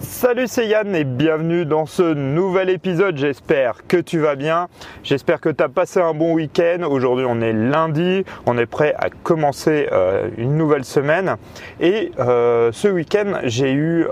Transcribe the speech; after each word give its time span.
Salut, 0.00 0.46
c'est 0.46 0.68
Yann 0.68 0.94
et 0.94 1.02
bienvenue 1.02 1.66
dans 1.66 1.84
ce 1.84 2.14
nouvel 2.14 2.70
épisode. 2.70 3.16
J'espère 3.16 3.86
que 3.88 3.96
tu 3.96 4.20
vas 4.20 4.36
bien. 4.36 4.68
J'espère 5.02 5.40
que 5.40 5.48
tu 5.48 5.62
as 5.62 5.68
passé 5.68 6.00
un 6.00 6.14
bon 6.14 6.34
week-end. 6.34 6.82
Aujourd'hui, 6.88 7.26
on 7.28 7.40
est 7.40 7.52
lundi. 7.52 8.24
On 8.46 8.56
est 8.58 8.66
prêt 8.66 8.94
à 8.96 9.10
commencer 9.10 9.88
euh, 9.90 10.28
une 10.36 10.56
nouvelle 10.56 10.84
semaine. 10.84 11.34
Et 11.80 12.12
euh, 12.20 12.70
ce 12.72 12.86
week-end, 12.86 13.40
j'ai 13.44 13.72
eu 13.72 14.06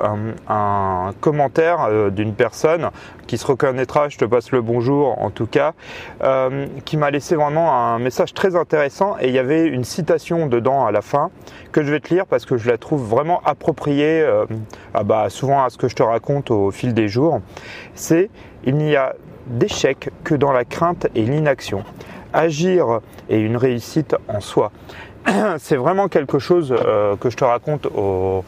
un, 0.48 1.12
commentaire 1.20 1.86
euh, 1.88 2.10
d'une 2.10 2.34
personne 2.34 2.90
qui 3.26 3.38
se 3.38 3.46
reconnaîtra. 3.46 4.08
Je 4.08 4.18
te 4.18 4.24
passe 4.24 4.50
le 4.50 4.60
bonjour 4.60 5.22
en 5.22 5.30
tout 5.30 5.46
cas, 5.46 5.74
qui 6.84 6.96
m'a 6.96 7.10
laissé 7.10 7.36
vraiment 7.36 7.74
un 7.74 7.98
message 7.98 8.34
très 8.34 8.56
intéressant. 8.56 9.16
Et 9.20 9.28
il 9.28 9.34
y 9.34 9.38
avait 9.38 9.66
une 9.66 9.84
citation 9.84 10.46
dedans 10.46 10.86
à 10.86 10.92
la 10.92 11.02
fin 11.02 11.30
que 11.72 11.82
je 11.82 11.92
vais 11.92 12.00
te 12.00 12.12
lire 12.12 12.26
parce 12.26 12.44
que 12.44 12.56
je 12.56 12.68
la 12.68 12.78
trouve 12.78 13.02
vraiment 13.02 13.40
appropriée 13.44 14.26
ah 14.94 15.04
bah, 15.04 15.26
souvent 15.28 15.62
à 15.62 15.68
que 15.76 15.88
je 15.88 15.94
te 15.94 16.02
raconte 16.02 16.50
au 16.50 16.70
fil 16.70 16.94
des 16.94 17.08
jours, 17.08 17.40
c'est 17.94 18.30
il 18.64 18.76
n'y 18.76 18.96
a 18.96 19.14
d'échec 19.46 20.10
que 20.24 20.34
dans 20.34 20.52
la 20.52 20.64
crainte 20.64 21.06
et 21.14 21.22
l'inaction. 21.22 21.84
Agir 22.32 23.00
est 23.28 23.40
une 23.40 23.56
réussite 23.56 24.16
en 24.28 24.40
soi. 24.40 24.72
C'est 25.58 25.76
vraiment 25.76 26.08
quelque 26.08 26.38
chose 26.38 26.72
euh, 26.72 27.16
que 27.16 27.30
je 27.30 27.36
te 27.36 27.44
raconte 27.44 27.86
au, 27.86 28.44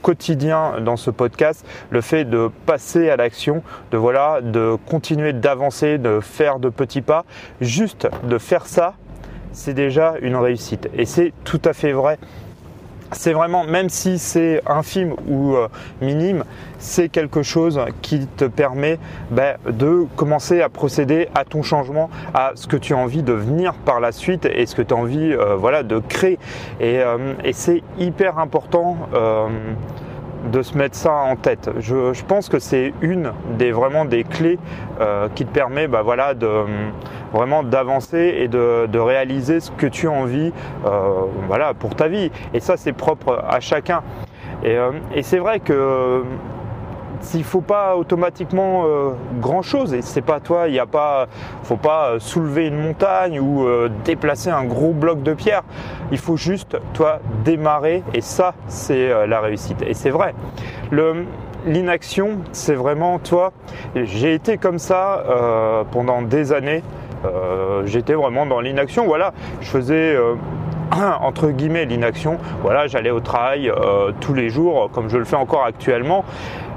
quotidien 0.00 0.80
dans 0.80 0.96
ce 0.96 1.10
podcast, 1.10 1.66
le 1.90 2.00
fait 2.00 2.24
de 2.24 2.50
passer 2.64 3.10
à 3.10 3.16
l'action, 3.16 3.62
de 3.90 3.98
voilà, 3.98 4.40
de 4.40 4.76
continuer 4.86 5.34
d'avancer, 5.34 5.98
de 5.98 6.20
faire 6.20 6.58
de 6.60 6.70
petits 6.70 7.02
pas, 7.02 7.26
juste 7.60 8.08
de 8.24 8.38
faire 8.38 8.66
ça, 8.66 8.94
c'est 9.52 9.74
déjà 9.74 10.14
une 10.22 10.36
réussite. 10.36 10.88
Et 10.96 11.04
c'est 11.04 11.34
tout 11.44 11.60
à 11.64 11.74
fait 11.74 11.92
vrai 11.92 12.18
c'est 13.12 13.32
vraiment, 13.32 13.64
même 13.64 13.88
si 13.88 14.18
c'est 14.18 14.62
infime 14.66 15.14
ou 15.28 15.54
euh, 15.54 15.68
minime, 16.00 16.44
c'est 16.78 17.08
quelque 17.08 17.42
chose 17.42 17.80
qui 18.00 18.26
te 18.26 18.44
permet 18.44 18.98
ben, 19.30 19.56
de 19.68 20.06
commencer 20.16 20.60
à 20.60 20.68
procéder 20.68 21.28
à 21.34 21.44
ton 21.44 21.62
changement, 21.62 22.10
à 22.34 22.52
ce 22.54 22.66
que 22.66 22.76
tu 22.76 22.94
as 22.94 22.96
envie 22.96 23.22
de 23.22 23.32
venir 23.32 23.74
par 23.74 24.00
la 24.00 24.12
suite 24.12 24.46
et 24.46 24.66
ce 24.66 24.74
que 24.74 24.82
tu 24.82 24.94
as 24.94 24.96
envie 24.96 25.32
euh, 25.32 25.56
voilà, 25.56 25.82
de 25.82 25.98
créer. 25.98 26.38
Et, 26.80 26.98
euh, 27.00 27.34
et 27.44 27.52
c'est 27.52 27.82
hyper 27.98 28.38
important 28.38 28.96
de 30.50 30.62
se 30.62 30.76
mettre 30.76 30.96
ça 30.96 31.12
en 31.12 31.36
tête. 31.36 31.70
Je, 31.78 32.22
pense 32.24 32.48
que 32.48 32.58
c'est 32.58 32.92
une 33.00 33.32
des 33.58 33.72
vraiment 33.72 34.04
des 34.04 34.24
clés 34.24 34.58
euh, 35.00 35.28
qui 35.34 35.44
te 35.44 35.52
permet 35.52 35.88
bah, 35.88 36.02
voilà, 36.02 36.34
de 36.34 36.48
vraiment 37.32 37.62
d'avancer 37.62 38.34
et 38.38 38.48
de, 38.48 38.98
réaliser 38.98 39.60
ce 39.60 39.70
que 39.70 39.86
tu 39.86 40.06
as 40.06 40.12
envie 40.12 40.52
euh, 40.86 41.10
voilà, 41.46 41.74
pour 41.74 41.94
ta 41.94 42.08
vie. 42.08 42.30
Et 42.54 42.60
ça 42.60 42.76
c'est 42.76 42.92
propre 42.92 43.44
à 43.48 43.60
chacun. 43.60 44.02
Et, 44.64 44.76
euh, 44.76 44.92
et 45.14 45.22
c'est 45.22 45.38
vrai 45.38 45.60
que 45.60 46.22
s'il 47.22 47.44
faut 47.44 47.60
pas 47.60 47.96
automatiquement 47.96 48.84
euh, 48.84 49.12
grand 49.40 49.62
chose 49.62 49.96
c'est 50.00 50.22
pas 50.22 50.40
toi, 50.40 50.68
il 50.68 50.74
y 50.74 50.78
a 50.80 50.86
pas, 50.86 51.28
faut 51.62 51.76
pas 51.76 52.08
euh, 52.08 52.18
soulever 52.18 52.66
une 52.66 52.78
montagne 52.78 53.38
ou 53.40 53.66
euh, 53.66 53.88
déplacer 54.04 54.50
un 54.50 54.64
gros 54.64 54.92
bloc 54.92 55.22
de 55.22 55.32
pierre. 55.32 55.62
Il 56.10 56.18
faut 56.18 56.36
juste 56.36 56.76
toi 56.92 57.20
démarrer 57.44 58.02
et 58.12 58.20
ça 58.20 58.54
c'est 58.66 59.26
la 59.26 59.40
réussite 59.40 59.82
et 59.82 59.94
c'est 59.94 60.10
vrai. 60.10 60.34
Le 60.90 61.24
l'inaction, 61.64 62.40
c'est 62.50 62.74
vraiment 62.74 63.20
toi. 63.20 63.52
J'ai 63.94 64.34
été 64.34 64.58
comme 64.58 64.80
ça 64.80 65.24
pendant 65.92 66.20
des 66.20 66.52
années. 66.52 66.82
J'étais 67.84 68.14
vraiment 68.14 68.46
dans 68.46 68.60
l'inaction. 68.60 69.06
Voilà, 69.06 69.32
je 69.60 69.68
faisais 69.68 70.16
entre 71.20 71.50
guillemets 71.50 71.84
l'inaction. 71.84 72.38
Voilà, 72.62 72.88
j'allais 72.88 73.10
au 73.10 73.20
travail 73.20 73.72
tous 74.20 74.34
les 74.34 74.50
jours, 74.50 74.90
comme 74.92 75.08
je 75.08 75.18
le 75.18 75.24
fais 75.24 75.36
encore 75.36 75.64
actuellement. 75.64 76.24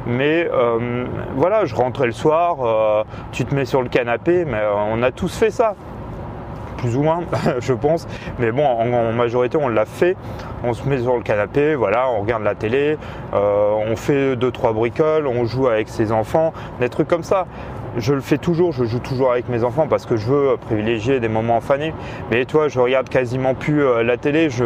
Mais 0.07 0.47
euh, 0.51 1.05
voilà, 1.35 1.65
je 1.65 1.75
rentrais 1.75 2.05
le 2.05 2.11
soir, 2.11 2.57
euh, 2.61 3.03
tu 3.31 3.45
te 3.45 3.55
mets 3.55 3.65
sur 3.65 3.81
le 3.81 3.89
canapé, 3.89 4.45
mais 4.45 4.57
euh, 4.57 4.73
on 4.75 5.01
a 5.01 5.11
tous 5.11 5.35
fait 5.35 5.51
ça 5.51 5.75
plus 6.77 6.97
ou 6.97 7.03
moins, 7.03 7.21
je 7.59 7.73
pense. 7.73 8.07
Mais 8.37 8.51
bon, 8.51 8.65
en, 8.65 9.11
majorité, 9.13 9.57
on 9.57 9.69
l'a 9.69 9.85
fait. 9.85 10.15
On 10.63 10.73
se 10.73 10.87
met 10.87 10.99
sur 10.99 11.15
le 11.15 11.23
canapé, 11.23 11.73
voilà, 11.73 12.09
on 12.09 12.21
regarde 12.21 12.43
la 12.43 12.53
télé, 12.53 12.97
on 13.33 13.95
fait 13.95 14.35
deux 14.35 14.51
trois 14.51 14.73
bricoles, 14.73 15.27
on 15.27 15.45
joue 15.45 15.67
avec 15.67 15.89
ses 15.89 16.11
enfants, 16.11 16.53
des 16.79 16.89
trucs 16.89 17.07
comme 17.07 17.23
ça 17.23 17.45
je 17.97 18.13
le 18.13 18.21
fais 18.21 18.37
toujours, 18.37 18.71
je 18.71 18.83
joue 18.85 18.99
toujours 18.99 19.31
avec 19.31 19.47
mes 19.49 19.63
enfants 19.63 19.87
parce 19.87 20.05
que 20.05 20.17
je 20.17 20.25
veux 20.25 20.57
privilégier 20.57 21.19
des 21.19 21.29
moments 21.29 21.61
fanés. 21.61 21.93
Mais 22.31 22.45
toi, 22.45 22.67
je 22.67 22.79
regarde 22.79 23.09
quasiment 23.09 23.53
plus 23.53 23.83
euh, 23.83 24.03
la 24.03 24.17
télé, 24.17 24.49
je, 24.49 24.65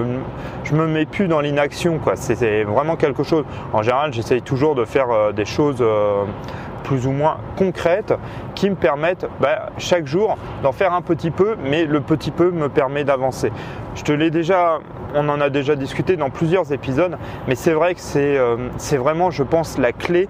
je 0.63 0.73
me 0.73 0.87
mets 0.87 1.05
plus 1.05 1.27
dans 1.27 1.39
l'inaction. 1.39 1.99
C'est 2.15 2.63
vraiment 2.63 2.95
quelque 2.95 3.23
chose. 3.23 3.45
En 3.73 3.83
général, 3.83 4.13
j'essaye 4.13 4.41
toujours 4.41 4.75
de 4.75 4.85
faire 4.85 5.11
euh, 5.11 5.31
des 5.31 5.45
choses 5.45 5.77
euh, 5.81 6.23
plus 6.83 7.05
ou 7.05 7.11
moins 7.11 7.37
concrètes 7.55 8.13
qui 8.55 8.69
me 8.69 8.75
permettent 8.75 9.27
bah, 9.39 9.69
chaque 9.77 10.07
jour 10.07 10.37
d'en 10.63 10.71
faire 10.71 10.93
un 10.93 11.01
petit 11.01 11.31
peu, 11.31 11.55
mais 11.63 11.85
le 11.85 12.01
petit 12.01 12.31
peu 12.31 12.49
me 12.49 12.67
permet 12.67 13.03
d'avancer. 13.03 13.51
Je 13.95 14.03
te 14.03 14.11
l'ai 14.11 14.31
déjà, 14.31 14.79
on 15.13 15.29
en 15.29 15.39
a 15.39 15.49
déjà 15.49 15.75
discuté 15.75 16.15
dans 16.15 16.29
plusieurs 16.31 16.73
épisodes, 16.73 17.17
mais 17.47 17.55
c'est 17.55 17.73
vrai 17.73 17.93
que 17.93 18.01
c'est 18.01 18.97
vraiment, 18.97 19.29
je 19.29 19.43
pense, 19.43 19.77
la 19.77 19.91
clé 19.91 20.27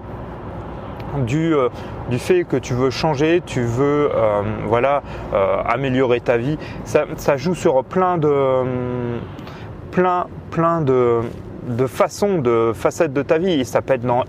du, 1.18 1.54
euh, 1.54 1.70
du 2.10 2.20
fait 2.20 2.44
que 2.44 2.58
tu 2.58 2.74
veux 2.74 2.90
changer, 2.90 3.42
tu 3.46 3.62
veux 3.62 4.10
euh, 4.14 4.42
voilà, 4.66 5.02
euh, 5.34 5.62
améliorer 5.66 6.20
ta 6.22 6.38
vie. 6.38 6.58
Ça, 6.86 7.38
joue 7.38 7.56
sur 7.56 7.84
plein 7.84 8.18
de, 8.18 8.64
plein, 9.92 10.28
plein 10.52 10.82
de, 10.82 11.22
de 11.68 11.88
façons, 11.88 12.40
de 12.40 12.72
facettes 12.74 13.14
de 13.14 13.22
ta 13.22 13.38
vie. 13.38 13.52
Et 13.52 13.64
ça 13.64 13.82
peut 13.82 13.94
être 13.94 14.06
dans 14.06 14.24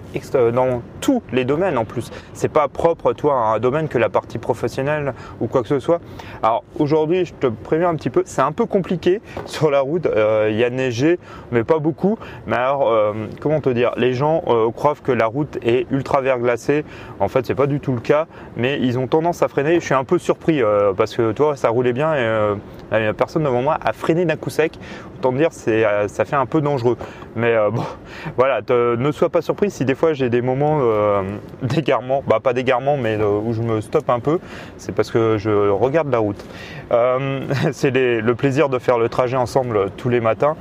tous 1.00 1.22
les 1.32 1.44
domaines 1.44 1.78
en 1.78 1.84
plus. 1.84 2.10
C'est 2.34 2.48
pas 2.48 2.68
propre, 2.68 3.12
toi, 3.12 3.34
un 3.34 3.58
domaine 3.58 3.88
que 3.88 3.98
la 3.98 4.08
partie 4.08 4.38
professionnelle 4.38 5.14
ou 5.40 5.46
quoi 5.46 5.62
que 5.62 5.68
ce 5.68 5.80
soit. 5.80 6.00
Alors 6.42 6.64
aujourd'hui, 6.78 7.24
je 7.24 7.34
te 7.34 7.46
préviens 7.46 7.88
un 7.88 7.94
petit 7.94 8.10
peu, 8.10 8.22
c'est 8.26 8.42
un 8.42 8.52
peu 8.52 8.66
compliqué 8.66 9.20
sur 9.46 9.70
la 9.70 9.80
route. 9.80 10.06
Euh, 10.06 10.48
il 10.50 10.56
y 10.56 10.64
a 10.64 10.70
neigé, 10.70 11.18
mais 11.52 11.64
pas 11.64 11.78
beaucoup. 11.78 12.18
Mais 12.46 12.56
alors, 12.56 12.90
euh, 12.90 13.12
comment 13.40 13.60
te 13.60 13.70
dire? 13.70 13.92
Les 13.96 14.14
gens 14.14 14.42
euh, 14.48 14.70
croient 14.70 14.94
que 15.02 15.12
la 15.12 15.26
route 15.26 15.58
est 15.62 15.86
ultra 15.90 16.20
verglacée. 16.20 16.84
En 17.18 17.28
fait, 17.28 17.46
c'est 17.46 17.54
pas 17.54 17.66
du 17.66 17.80
tout 17.80 17.92
le 17.92 18.00
cas, 18.00 18.26
mais 18.56 18.78
ils 18.80 18.98
ont 18.98 19.06
tendance 19.06 19.42
à 19.42 19.48
freiner. 19.48 19.80
Je 19.80 19.84
suis 19.84 19.94
un 19.94 20.04
peu 20.04 20.18
surpris 20.18 20.62
parce 20.96 21.16
que 21.16 21.32
toi, 21.32 21.56
ça 21.56 21.68
roulait 21.68 21.92
bien 21.92 22.14
et 22.14 22.56
la 22.90 23.14
personne 23.14 23.44
devant 23.44 23.62
moi 23.62 23.78
a 23.82 23.92
freiné 23.92 24.24
d'un 24.24 24.36
coup 24.36 24.50
sec. 24.50 24.78
Autant 25.18 25.32
dire, 25.32 25.48
c'est, 25.52 25.84
ça 26.08 26.24
fait 26.24 26.36
un 26.36 26.46
peu 26.46 26.60
dangereux. 26.60 26.96
Mais 27.36 27.54
bon, 27.70 27.84
voilà, 28.36 28.60
ne 28.68 29.12
sois 29.12 29.28
pas 29.28 29.42
surpris 29.42 29.70
si 29.70 29.84
des 29.84 29.94
fois 29.94 30.12
j'ai 30.12 30.28
des 30.28 30.42
moments 30.42 30.80
euh, 30.90 31.22
d'égarement, 31.62 32.22
bah 32.26 32.40
pas 32.42 32.52
d'égarement, 32.52 32.96
mais 32.96 33.16
euh, 33.16 33.26
où 33.26 33.52
je 33.52 33.62
me 33.62 33.80
stoppe 33.80 34.10
un 34.10 34.20
peu, 34.20 34.38
c'est 34.76 34.92
parce 34.92 35.10
que 35.10 35.36
je 35.38 35.68
regarde 35.70 36.10
la 36.10 36.18
route. 36.18 36.44
Euh, 36.92 37.40
c'est 37.72 37.90
le 37.90 38.34
plaisir 38.34 38.68
de 38.68 38.78
faire 38.78 38.98
le 38.98 39.08
trajet 39.08 39.36
ensemble 39.36 39.90
tous 39.96 40.08
les 40.08 40.20
matins. 40.20 40.56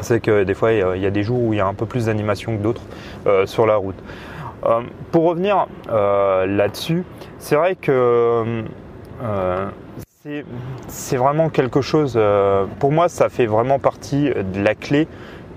C'est 0.00 0.20
que 0.20 0.42
des 0.42 0.54
fois, 0.54 0.72
il 0.72 1.00
y 1.00 1.06
a 1.06 1.10
des 1.10 1.22
jours 1.22 1.40
où 1.40 1.52
il 1.52 1.58
y 1.58 1.60
a 1.60 1.66
un 1.66 1.74
peu 1.74 1.86
plus 1.86 2.06
d'animation 2.06 2.56
que 2.56 2.62
d'autres 2.62 2.82
sur 3.46 3.64
la 3.64 3.76
route. 3.76 3.94
pour 5.12 5.22
revenir 5.22 5.66
là-dessus, 5.88 7.04
c'est 7.38 7.54
vrai 7.54 7.76
que 7.76 8.64
c'est 10.88 11.16
vraiment 11.16 11.48
quelque 11.48 11.80
chose, 11.80 12.18
pour 12.80 12.90
moi, 12.90 13.08
ça 13.08 13.28
fait 13.28 13.46
vraiment 13.46 13.78
partie 13.78 14.30
de 14.30 14.60
la 14.60 14.74
clé 14.74 15.06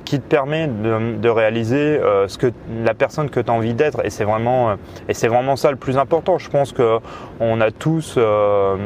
qui 0.08 0.22
te 0.22 0.28
permet 0.28 0.68
de, 0.68 1.28
réaliser 1.28 1.76
euh, 1.76 2.30
ce 2.30 2.38
que 2.38 2.54
la 2.82 2.94
personne 2.94 3.30
que 3.30 3.42
tu 3.42 3.52
as 3.52 3.54
envie 3.54 3.74
d'être. 3.74 4.06
Et 4.06 4.10
c'est 4.10 4.24
vraiment 4.24 4.70
euh, 4.70 4.76
et 5.10 5.14
c'est 5.14 5.28
vraiment 5.28 5.58
ça 5.58 5.70
le 5.70 5.76
plus 5.76 5.98
important. 5.98 6.38
Je 6.38 6.50
pense 6.50 6.72
que 6.72 7.00
on 7.42 7.60
a 7.60 7.72
tous 7.72 8.16
euh, 8.18 8.78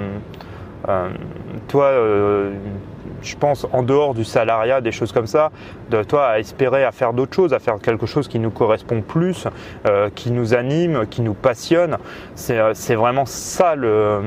toi 1.67 1.91
je 3.21 3.35
pense 3.35 3.67
en 3.71 3.83
dehors 3.83 4.15
du 4.15 4.23
salariat 4.23 4.81
des 4.81 4.91
choses 4.91 5.11
comme 5.11 5.27
ça 5.27 5.51
de 5.91 6.01
toi 6.01 6.25
à 6.25 6.39
espérer 6.39 6.83
à 6.83 6.91
faire 6.91 7.13
d'autres 7.13 7.35
choses 7.35 7.53
à 7.53 7.59
faire 7.59 7.77
quelque 7.77 8.07
chose 8.07 8.27
qui 8.27 8.39
nous 8.39 8.49
correspond 8.49 9.03
plus 9.03 9.47
qui 10.15 10.31
nous 10.31 10.55
anime 10.55 11.05
qui 11.05 11.21
nous 11.21 11.35
passionne. 11.35 11.97
C'est 12.33 12.95
vraiment 12.95 13.27
ça 13.27 13.75
le 13.75 14.21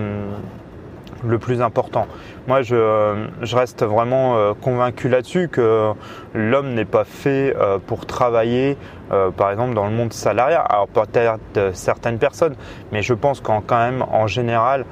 le 1.27 1.39
plus 1.39 1.61
important. 1.61 2.07
Moi, 2.47 2.61
je, 2.61 3.55
reste 3.55 3.85
vraiment 3.85 4.37
euh, 4.37 4.53
convaincu 4.53 5.09
là-dessus 5.09 5.49
que 5.49 5.93
l'homme 6.35 6.75
n'est 6.75 6.85
pas 6.85 7.05
fait 7.05 7.57
euh, 7.57 7.79
pour 7.79 8.05
travailler, 8.05 8.77
euh, 9.13 9.31
par 9.31 9.51
exemple, 9.51 9.73
dans 9.73 9.87
le 9.87 9.93
monde 9.93 10.13
salarial. 10.13 10.63
Alors 10.69 10.89
peut-être 10.89 11.39
certaines 11.73 12.19
personnes, 12.19 12.55
mais 12.93 13.01
je 13.01 13.15
pense 13.15 13.41
qu'en 13.41 13.63
quand 13.63 13.79
même, 13.79 14.05
en 14.13 14.27
général, 14.27 14.85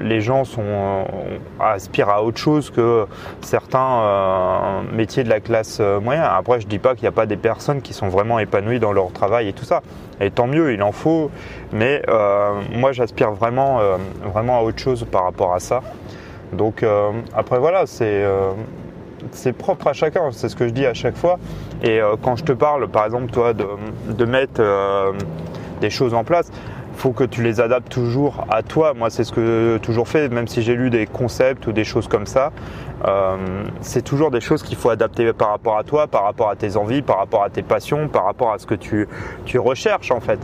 les 0.00 0.20
gens 0.20 0.44
sont, 0.44 1.04
aspirent 1.60 2.08
à 2.08 2.22
autre 2.22 2.38
chose 2.38 2.70
que 2.70 3.06
certains 3.42 4.82
métiers 4.92 5.22
de 5.22 5.28
la 5.28 5.40
classe 5.40 5.80
moyenne. 5.80 6.24
Après, 6.26 6.60
je 6.60 6.66
dis 6.66 6.78
pas 6.78 6.94
qu'il 6.94 7.02
n'y 7.02 7.08
a 7.08 7.12
pas 7.12 7.26
des 7.26 7.36
personnes 7.36 7.82
qui 7.82 7.92
sont 7.92 8.08
vraiment 8.08 8.38
épanouies 8.38 8.80
dans 8.80 8.92
leur 8.92 9.12
travail 9.12 9.48
et 9.48 9.52
tout 9.52 9.66
ça. 9.66 9.82
Et 10.20 10.30
tant 10.30 10.46
mieux, 10.46 10.72
il 10.72 10.82
en 10.82 10.92
faut. 10.92 11.30
Mais 11.72 12.02
moi, 12.74 12.92
j'aspire 12.92 13.32
vraiment, 13.32 13.80
vraiment 14.24 14.58
à 14.58 14.62
autre 14.62 14.78
chose 14.78 15.06
par 15.10 15.24
rapport 15.24 15.54
à 15.54 15.60
ça. 15.60 15.82
Donc 16.52 16.82
euh, 16.82 17.10
après 17.34 17.58
voilà, 17.58 17.86
c'est 17.86 18.24
euh, 18.24 18.52
c'est 19.32 19.52
propre 19.52 19.88
à 19.88 19.92
chacun, 19.92 20.30
c'est 20.32 20.48
ce 20.48 20.56
que 20.56 20.66
je 20.66 20.72
dis 20.72 20.86
à 20.86 20.94
chaque 20.94 21.16
fois. 21.16 21.38
Et 21.82 22.00
quand 22.22 22.36
je 22.36 22.44
te 22.44 22.52
parle, 22.52 22.88
par 22.88 23.04
exemple, 23.04 23.30
toi, 23.30 23.52
de, 23.52 23.66
de 24.08 24.24
mettre 24.24 24.62
des 25.80 25.90
choses 25.90 26.14
en 26.14 26.24
place, 26.24 26.50
faut 26.98 27.12
que 27.12 27.24
tu 27.24 27.42
les 27.42 27.60
adaptes 27.60 27.90
toujours 27.90 28.44
à 28.50 28.62
toi. 28.62 28.92
Moi, 28.92 29.08
c'est 29.08 29.24
ce 29.24 29.32
que 29.32 29.74
j'ai 29.74 29.80
toujours 29.80 30.08
fait, 30.08 30.28
même 30.28 30.48
si 30.48 30.62
j'ai 30.62 30.74
lu 30.74 30.90
des 30.90 31.06
concepts 31.06 31.66
ou 31.66 31.72
des 31.72 31.84
choses 31.84 32.08
comme 32.08 32.26
ça. 32.26 32.52
Euh, 33.06 33.36
c'est 33.80 34.02
toujours 34.02 34.30
des 34.32 34.40
choses 34.40 34.62
qu'il 34.62 34.76
faut 34.76 34.90
adapter 34.90 35.32
par 35.32 35.50
rapport 35.50 35.78
à 35.78 35.84
toi, 35.84 36.08
par 36.08 36.24
rapport 36.24 36.50
à 36.50 36.56
tes 36.56 36.76
envies, 36.76 37.02
par 37.02 37.18
rapport 37.18 37.44
à 37.44 37.50
tes 37.50 37.62
passions, 37.62 38.08
par 38.08 38.24
rapport 38.24 38.52
à 38.52 38.58
ce 38.58 38.66
que 38.66 38.74
tu, 38.74 39.08
tu 39.44 39.58
recherches 39.58 40.10
en 40.10 40.20
fait. 40.20 40.40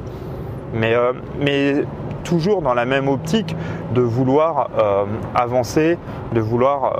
Mais, 0.72 0.94
euh, 0.94 1.12
mais 1.40 1.84
toujours 2.24 2.62
dans 2.62 2.74
la 2.74 2.84
même 2.84 3.08
optique 3.08 3.54
de 3.94 4.00
vouloir 4.00 4.70
euh, 4.78 5.04
avancer, 5.34 5.98
de 6.32 6.40
vouloir 6.40 6.96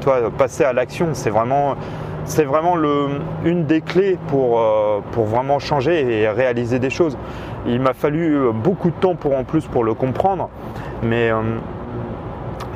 toi, 0.00 0.30
passer 0.36 0.64
à 0.64 0.72
l'action. 0.72 1.08
C'est 1.12 1.30
vraiment 1.30 1.74
c'est 2.24 2.44
vraiment 2.44 2.74
le, 2.74 3.06
une 3.44 3.66
des 3.66 3.80
clés 3.80 4.18
pour, 4.26 4.60
pour 5.12 5.26
vraiment 5.26 5.60
changer 5.60 6.22
et 6.22 6.28
réaliser 6.28 6.80
des 6.80 6.90
choses. 6.90 7.16
Il 7.68 7.80
m'a 7.80 7.94
fallu 7.94 8.36
euh, 8.36 8.52
beaucoup 8.52 8.90
de 8.90 8.94
temps 8.94 9.16
pour 9.16 9.36
en 9.36 9.44
plus 9.44 9.66
pour 9.66 9.82
le 9.82 9.94
comprendre. 9.94 10.48
Mais, 11.02 11.30
euh, 11.30 11.40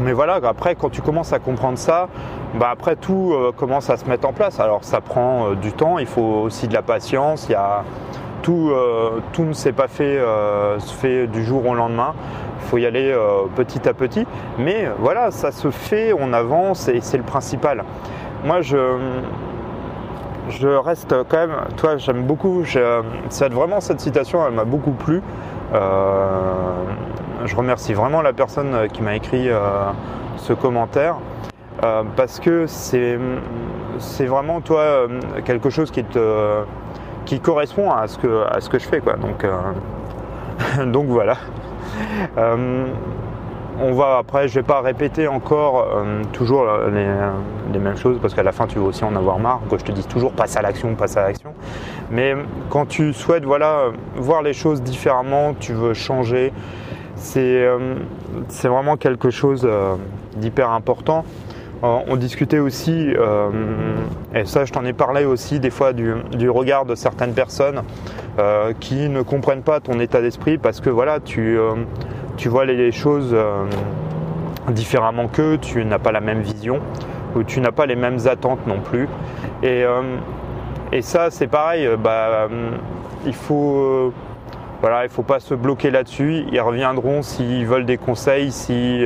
mais 0.01 0.13
voilà, 0.13 0.41
après 0.43 0.75
quand 0.75 0.91
tu 0.91 1.01
commences 1.01 1.33
à 1.33 1.39
comprendre 1.39 1.79
ça, 1.79 2.09
bah 2.55 2.71
après 2.73 2.97
tout 2.97 3.33
euh, 3.33 3.53
commence 3.53 3.89
à 3.89 3.97
se 3.97 4.07
mettre 4.07 4.27
en 4.27 4.33
place. 4.33 4.59
Alors 4.59 4.83
ça 4.83 5.01
prend 5.01 5.53
du 5.53 5.73
temps, 5.73 5.99
il 5.99 6.07
faut 6.07 6.43
aussi 6.45 6.67
de 6.67 6.75
la 6.75 6.83
patience. 6.83 7.47
Il 7.49 7.53
y 7.53 7.55
a, 7.55 7.85
tout, 8.43 8.73
tout 9.33 9.45
ne 9.45 9.53
s'est 9.53 9.73
pas 9.73 9.89
fait, 9.89 10.19
se 10.79 10.93
fait 10.95 11.27
du 11.27 11.45
jour 11.45 11.67
au 11.67 11.75
lendemain. 11.75 12.15
Il 12.63 12.69
faut 12.69 12.79
y 12.79 12.87
aller 12.87 13.15
petit 13.57 13.89
à 13.89 13.95
petit. 13.95 14.27
Mais 14.59 14.89
voilà, 14.99 15.31
ça 15.31 15.53
se 15.53 15.71
fait, 15.71 16.13
on 16.19 16.33
avance 16.33 16.89
et 16.89 17.01
c'est 17.01 17.17
le 17.17 17.23
principal. 17.25 17.85
Moi, 18.45 18.61
je, 18.61 18.77
je 20.51 20.69
reste 20.69 21.15
quand 21.29 21.37
même, 21.37 21.57
toi 21.77 21.97
j'aime 21.97 22.23
beaucoup, 22.23 22.65
c'est 23.29 23.53
vraiment 23.53 23.81
cette 23.81 24.01
citation, 24.01 24.47
elle 24.47 24.55
m'a 24.55 24.65
beaucoup 24.65 24.93
plu. 24.93 25.23
Euh, 25.73 26.85
je 27.45 27.55
remercie 27.55 27.95
vraiment 27.95 28.23
la 28.23 28.33
personne 28.33 28.89
qui 28.93 29.03
m'a 29.03 29.15
écrit 29.15 29.49
euh, 29.49 29.61
ce 30.37 30.53
commentaire 30.53 31.17
euh, 31.85 32.03
parce 32.17 32.41
que 32.41 32.67
c'est 32.67 33.19
vraiment 34.27 34.61
toi 34.61 35.07
quelque 35.45 35.71
chose 35.71 35.91
qui 35.91 36.03
te 36.05 36.65
qui 37.31 37.41
correspond 37.41 37.91
à 37.93 38.09
ce 38.09 38.19
que 38.19 38.45
à 38.45 38.61
ce 38.61 38.69
que 38.69 38.79
je 38.79 38.85
fais 38.85 39.01
quoi. 39.01 39.15
Donc 39.15 39.47
donc 40.93 41.07
voilà 41.07 41.37
on 43.81 43.93
va 43.93 44.19
après, 44.19 44.47
je 44.49 44.55
vais 44.55 44.63
pas 44.63 44.81
répéter 44.81 45.27
encore 45.27 45.87
euh, 45.95 46.23
toujours 46.33 46.67
les, 47.73 47.79
mêmes 47.79 47.97
choses 47.97 48.19
parce 48.21 48.35
qu'à 48.35 48.43
la 48.43 48.53
fin 48.53 48.67
tu 48.67 48.79
vas 48.79 48.87
aussi 48.87 49.05
en 49.05 49.17
avoir 49.17 49.39
marre. 49.39 49.61
Que 49.71 49.79
je 49.79 49.85
te 49.85 49.93
dis 49.93 50.05
toujours 50.05 50.33
passe 50.33 50.57
à 50.57 50.63
l'action, 50.63 50.95
passe 50.95 51.17
à 51.17 51.23
l'action. 51.23 51.55
Mais 52.11 52.35
quand 52.69 52.87
tu 52.87 53.13
souhaites 53.13 53.45
voilà 53.45 53.87
voir 54.17 54.43
les 54.43 54.53
choses 54.53 54.83
différemment, 54.83 55.55
tu 55.59 55.73
veux 55.73 55.95
changer, 55.95 56.53
c'est 57.17 57.65
euh, 57.65 57.95
vraiment 58.65 58.97
quelque 58.97 59.31
chose 59.31 59.63
euh, 59.65 59.95
d'hyper 60.37 60.71
important. 60.71 61.25
On 61.83 62.17
discutait 62.17 62.59
aussi, 62.59 63.09
et 64.35 64.45
ça 64.45 64.67
je 64.67 64.73
t'en 64.73 64.85
ai 64.85 64.93
parlé 64.93 65.25
aussi 65.25 65.61
des 65.61 65.71
fois 65.71 65.95
du, 65.95 66.51
regard 66.51 66.85
de 66.85 66.95
certaines 66.95 67.33
personnes 67.33 67.83
qui 68.81 69.09
ne 69.09 69.23
comprennent 69.23 69.63
pas 69.63 69.81
ton 69.81 69.99
état 69.99 70.21
d'esprit 70.21 70.59
parce 70.59 70.81
que 70.81 70.91
voilà 70.91 71.21
tu 71.21 71.59
tu 72.41 72.49
vois 72.49 72.65
les 72.65 72.91
choses 72.91 73.33
euh, 73.35 73.67
différemment 74.71 75.29
qu'eux, 75.29 75.59
tu 75.61 75.85
n'as 75.85 75.99
pas 75.99 76.11
la 76.11 76.23
même 76.23 76.41
vision 76.41 76.81
ou 77.37 77.43
tu 77.43 77.61
n'as 77.61 77.71
pas 77.71 77.85
les 77.85 77.97
mêmes 77.97 78.27
attentes 78.27 78.67
non 78.67 78.81
plus. 78.81 79.09
Et, 79.63 79.85
euh, 79.85 80.01
ça, 81.03 81.31
c'est 81.31 81.49
pareil, 81.49 81.87
euh, 81.87 81.99
bah, 81.99 82.49
il 83.27 83.29
il 83.29 83.35
faut 83.35 85.23
pas 85.23 85.39
se 85.39 85.53
bloquer 85.53 85.91
là-dessus. 85.91 86.47
Ils 86.51 86.61
reviendront 86.63 87.21
s'ils 87.21 87.67
veulent 87.67 87.85
des 87.85 87.99
conseils, 87.99 88.53
si 88.53 89.05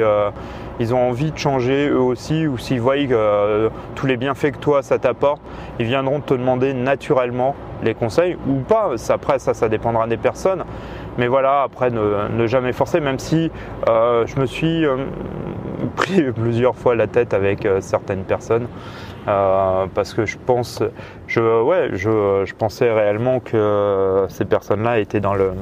ils 0.80 0.94
ont 0.94 1.08
envie 1.08 1.30
de 1.30 1.38
changer 1.38 1.88
eux 1.88 2.00
aussi, 2.00 2.46
ou 2.46 2.58
s'ils 2.58 2.80
voient 2.80 2.96
que 2.96 3.70
tous 3.94 4.06
les 4.06 4.16
bienfaits 4.16 4.52
que 4.52 4.58
toi 4.58 4.82
ça 4.82 4.98
t'apporte, 4.98 5.40
ils 5.78 5.86
viendront 5.86 6.20
te 6.20 6.34
demander 6.34 6.74
naturellement 6.74 7.54
les 7.82 7.94
conseils 7.94 8.36
ou 8.48 8.60
pas. 8.60 8.90
Après, 9.08 9.38
ça, 9.38 9.54
ça 9.54 9.68
dépendra 9.68 10.06
des 10.06 10.16
personnes. 10.16 10.64
Mais 11.18 11.28
voilà, 11.28 11.62
après, 11.62 11.90
ne, 11.90 12.46
jamais 12.46 12.72
forcer, 12.72 13.00
même 13.00 13.18
si 13.18 13.50
euh, 13.88 14.26
je 14.26 14.40
me 14.40 14.46
suis 14.46 14.84
euh, 14.84 14.96
pris 15.94 16.22
plusieurs 16.34 16.76
fois 16.76 16.94
la 16.94 17.06
tête 17.06 17.34
avec 17.34 17.66
euh, 17.66 17.80
certaines 17.80 18.24
personnes. 18.24 18.66
parce 19.26 20.12
que 20.14 20.26
je 20.26 20.36
pense, 20.44 20.82
je, 21.26 21.62
ouais, 21.62 21.90
je, 21.94 22.52
pensais 22.54 22.92
réellement 22.92 23.40
que 23.40 24.26
ces 24.28 24.44
personnes-là 24.44 24.98
étaient 24.98 25.20
dans 25.20 25.34
le, 25.34 25.52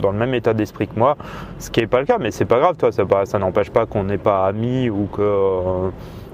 dans 0.00 0.10
le 0.10 0.18
même 0.18 0.34
état 0.34 0.54
d'esprit 0.54 0.88
que 0.88 0.98
moi, 0.98 1.16
ce 1.58 1.70
qui 1.70 1.80
n'est 1.80 1.86
pas 1.86 2.00
le 2.00 2.06
cas, 2.06 2.18
mais 2.18 2.32
c'est 2.32 2.44
pas 2.44 2.58
grave, 2.58 2.76
toi, 2.76 2.90
ça, 2.90 3.04
ça 3.24 3.38
n'empêche 3.38 3.70
pas 3.70 3.86
qu'on 3.86 4.04
n'est 4.04 4.18
pas 4.18 4.46
amis 4.46 4.90
ou 4.90 5.06
qu'on 5.06 5.92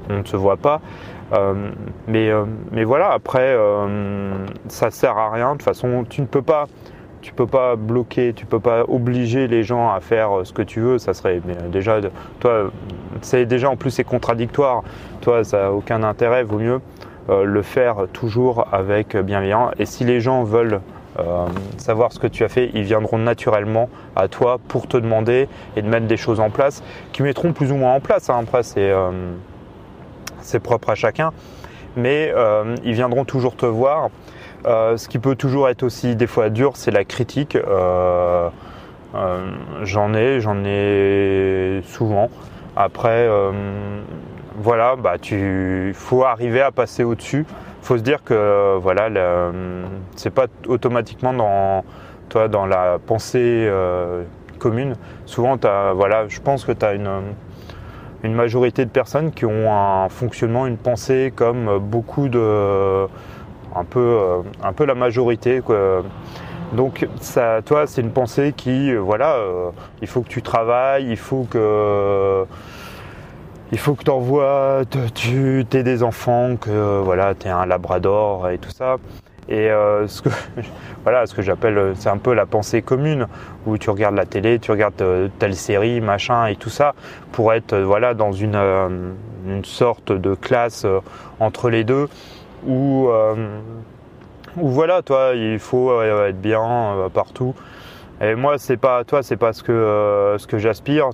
ne 0.08 0.24
se 0.24 0.36
voit 0.36 0.56
pas. 0.56 0.80
mais, 2.06 2.30
mais 2.72 2.84
voilà, 2.84 3.10
après, 3.10 3.54
ça 4.68 4.90
sert 4.90 5.18
à 5.18 5.30
rien. 5.30 5.48
De 5.48 5.58
toute 5.58 5.62
façon, 5.62 6.06
tu 6.08 6.22
ne 6.22 6.26
peux 6.26 6.42
pas 6.42 6.66
tu 7.20 7.32
peux 7.32 7.46
pas 7.46 7.76
bloquer, 7.76 8.32
tu 8.34 8.46
peux 8.46 8.60
pas 8.60 8.84
obliger 8.88 9.48
les 9.48 9.62
gens 9.62 9.90
à 9.90 10.00
faire 10.00 10.38
euh, 10.38 10.44
ce 10.44 10.52
que 10.52 10.62
tu 10.62 10.80
veux. 10.80 10.98
Ça 10.98 11.14
serait 11.14 11.40
euh, 11.48 11.68
déjà, 11.68 12.00
toi, 12.40 12.70
c'est 13.22 13.46
déjà 13.46 13.70
en 13.70 13.76
plus 13.76 13.90
c'est 13.90 14.04
contradictoire. 14.04 14.82
Toi, 15.20 15.44
ça 15.44 15.58
n'a 15.58 15.72
aucun 15.72 16.02
intérêt. 16.02 16.42
Vaut 16.44 16.58
mieux 16.58 16.80
euh, 17.28 17.44
le 17.44 17.62
faire 17.62 18.06
toujours 18.12 18.68
avec 18.72 19.16
bienveillance. 19.16 19.72
Et 19.78 19.86
si 19.86 20.04
les 20.04 20.20
gens 20.20 20.44
veulent 20.44 20.80
savoir 21.78 22.12
ce 22.12 22.20
que 22.20 22.28
tu 22.28 22.44
as 22.44 22.48
fait, 22.48 22.70
ils 22.74 22.84
viendront 22.84 23.18
naturellement 23.18 23.88
à 24.14 24.28
toi 24.28 24.58
pour 24.68 24.86
te 24.86 24.96
demander 24.96 25.48
et 25.74 25.82
de 25.82 25.88
mettre 25.88 26.06
des 26.06 26.16
choses 26.16 26.38
en 26.38 26.48
place, 26.48 26.80
qui 27.10 27.24
mettront 27.24 27.52
plus 27.52 27.72
ou 27.72 27.74
moins 27.74 27.92
en 27.94 27.98
place. 27.98 28.30
Hein. 28.30 28.38
Après, 28.40 28.62
c'est 28.62 30.60
propre 30.60 30.90
à 30.90 30.94
chacun, 30.94 31.32
mais 31.96 32.32
ils 32.84 32.92
viendront 32.92 33.24
toujours 33.24 33.56
te 33.56 33.66
voir 33.66 34.10
ce 34.64 35.08
qui 35.08 35.18
peut 35.18 35.36
toujours 35.36 35.68
être 35.68 35.82
aussi 35.82 36.16
des 36.16 36.26
fois 36.26 36.50
dur, 36.50 36.72
c'est 36.76 36.90
la 36.90 37.04
critique. 37.04 37.56
Euh, 37.56 38.48
euh, 39.14 39.50
j'en 39.82 40.14
ai, 40.14 40.40
j'en 40.40 40.64
ai 40.64 41.80
souvent. 41.84 42.28
Après, 42.76 43.28
voilà, 44.56 44.96
bah 44.96 45.18
tu, 45.20 45.92
faut 45.94 46.24
arriver 46.24 46.60
à 46.60 46.70
passer 46.70 47.04
au-dessus. 47.04 47.46
Faut 47.82 47.96
se 47.96 48.02
dire 48.02 48.22
que 48.22 48.76
voilà, 48.78 49.08
c'est 50.16 50.30
pas 50.30 50.46
automatiquement 50.66 51.32
dans 51.32 51.84
toi 52.28 52.48
dans 52.48 52.66
la 52.66 52.98
pensée 53.04 53.68
commune. 54.58 54.94
Souvent, 55.26 55.56
voilà, 55.94 56.28
je 56.28 56.40
pense 56.40 56.64
que 56.64 56.72
tu 56.72 56.84
as 56.84 56.94
une, 56.94 57.10
une 58.22 58.34
majorité 58.34 58.84
de 58.84 58.90
personnes 58.90 59.32
qui 59.32 59.44
ont 59.44 59.72
un 59.72 60.08
fonctionnement, 60.08 60.66
une 60.66 60.76
pensée 60.76 61.32
comme 61.34 61.78
beaucoup 61.78 62.28
de 62.28 63.08
un 63.74 63.84
peu, 63.84 64.00
euh, 64.00 64.42
un 64.62 64.72
peu 64.72 64.84
la 64.84 64.94
majorité. 64.94 65.62
Donc 66.72 67.08
ça, 67.20 67.62
toi, 67.64 67.86
c'est 67.86 68.02
une 68.02 68.10
pensée 68.10 68.52
qui, 68.54 68.90
euh, 68.90 68.98
voilà, 68.98 69.36
euh, 69.36 69.70
il 70.02 70.08
faut 70.08 70.20
que 70.20 70.28
tu 70.28 70.42
travailles, 70.42 71.06
il 71.08 71.16
faut 71.16 71.46
que 71.50 72.44
il 73.70 73.78
faut 73.78 73.94
que 73.94 74.84
tu 75.14 75.66
aies 75.72 75.82
des 75.82 76.02
enfants, 76.02 76.56
que 76.56 77.00
voilà, 77.00 77.34
tu 77.34 77.48
es 77.48 77.50
un 77.50 77.66
labrador 77.66 78.48
et 78.48 78.58
tout 78.58 78.70
ça. 78.70 78.96
Et 79.50 79.68
ce 80.06 81.34
que 81.34 81.42
j'appelle, 81.42 81.92
c'est 81.94 82.08
un 82.10 82.18
peu 82.18 82.34
la 82.34 82.46
pensée 82.46 82.82
commune 82.82 83.26
où 83.66 83.76
tu 83.78 83.90
regardes 83.90 84.16
la 84.16 84.26
télé, 84.26 84.58
tu 84.58 84.70
regardes 84.70 85.02
telle 85.38 85.54
série, 85.54 86.00
machin 86.00 86.46
et 86.46 86.56
tout 86.56 86.70
ça 86.70 86.94
pour 87.32 87.52
être 87.52 87.76
voilà 87.76 88.14
dans 88.14 88.32
une 88.32 88.56
sorte 89.64 90.12
de 90.12 90.34
classe 90.34 90.86
entre 91.38 91.68
les 91.68 91.84
deux 91.84 92.08
ou 92.66 93.08
euh, 93.08 93.34
voilà, 94.56 95.02
toi, 95.02 95.32
il 95.34 95.58
faut 95.58 95.90
euh, 95.90 96.28
être 96.28 96.40
bien 96.40 96.62
euh, 96.62 97.08
partout. 97.08 97.54
Et 98.20 98.34
moi, 98.34 98.58
c'est 98.58 98.76
pas 98.76 99.04
toi, 99.04 99.22
c'est 99.22 99.36
pas 99.36 99.52
ce 99.52 99.62
que 99.62 100.36
ce 100.38 100.46
que 100.48 100.58
j'aspire. 100.58 101.10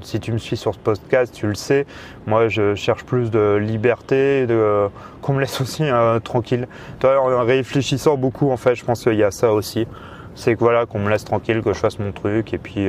si 0.00 0.20
tu 0.20 0.32
me 0.32 0.38
suis 0.38 0.56
sur 0.56 0.72
ce 0.72 0.78
podcast, 0.78 1.34
tu 1.34 1.46
le 1.46 1.54
sais. 1.54 1.86
Moi, 2.26 2.48
je 2.48 2.74
cherche 2.74 3.04
plus 3.04 3.30
de 3.30 3.56
liberté, 3.56 4.46
de 4.46 4.88
qu'on 5.20 5.34
me 5.34 5.40
laisse 5.40 5.60
aussi 5.60 5.84
tranquille. 6.24 6.66
Toi, 6.98 7.20
en 7.20 7.44
réfléchissant 7.44 8.16
beaucoup, 8.16 8.50
en 8.50 8.56
fait, 8.56 8.74
je 8.74 8.86
pense 8.86 9.02
qu'il 9.02 9.16
y 9.16 9.22
a 9.22 9.30
ça 9.30 9.52
aussi. 9.52 9.86
C'est 10.34 10.54
que 10.54 10.60
voilà, 10.60 10.86
qu'on 10.86 11.00
me 11.00 11.10
laisse 11.10 11.26
tranquille, 11.26 11.60
que 11.60 11.74
je 11.74 11.78
fasse 11.78 11.98
mon 11.98 12.10
truc, 12.10 12.54
et 12.54 12.58
puis 12.58 12.88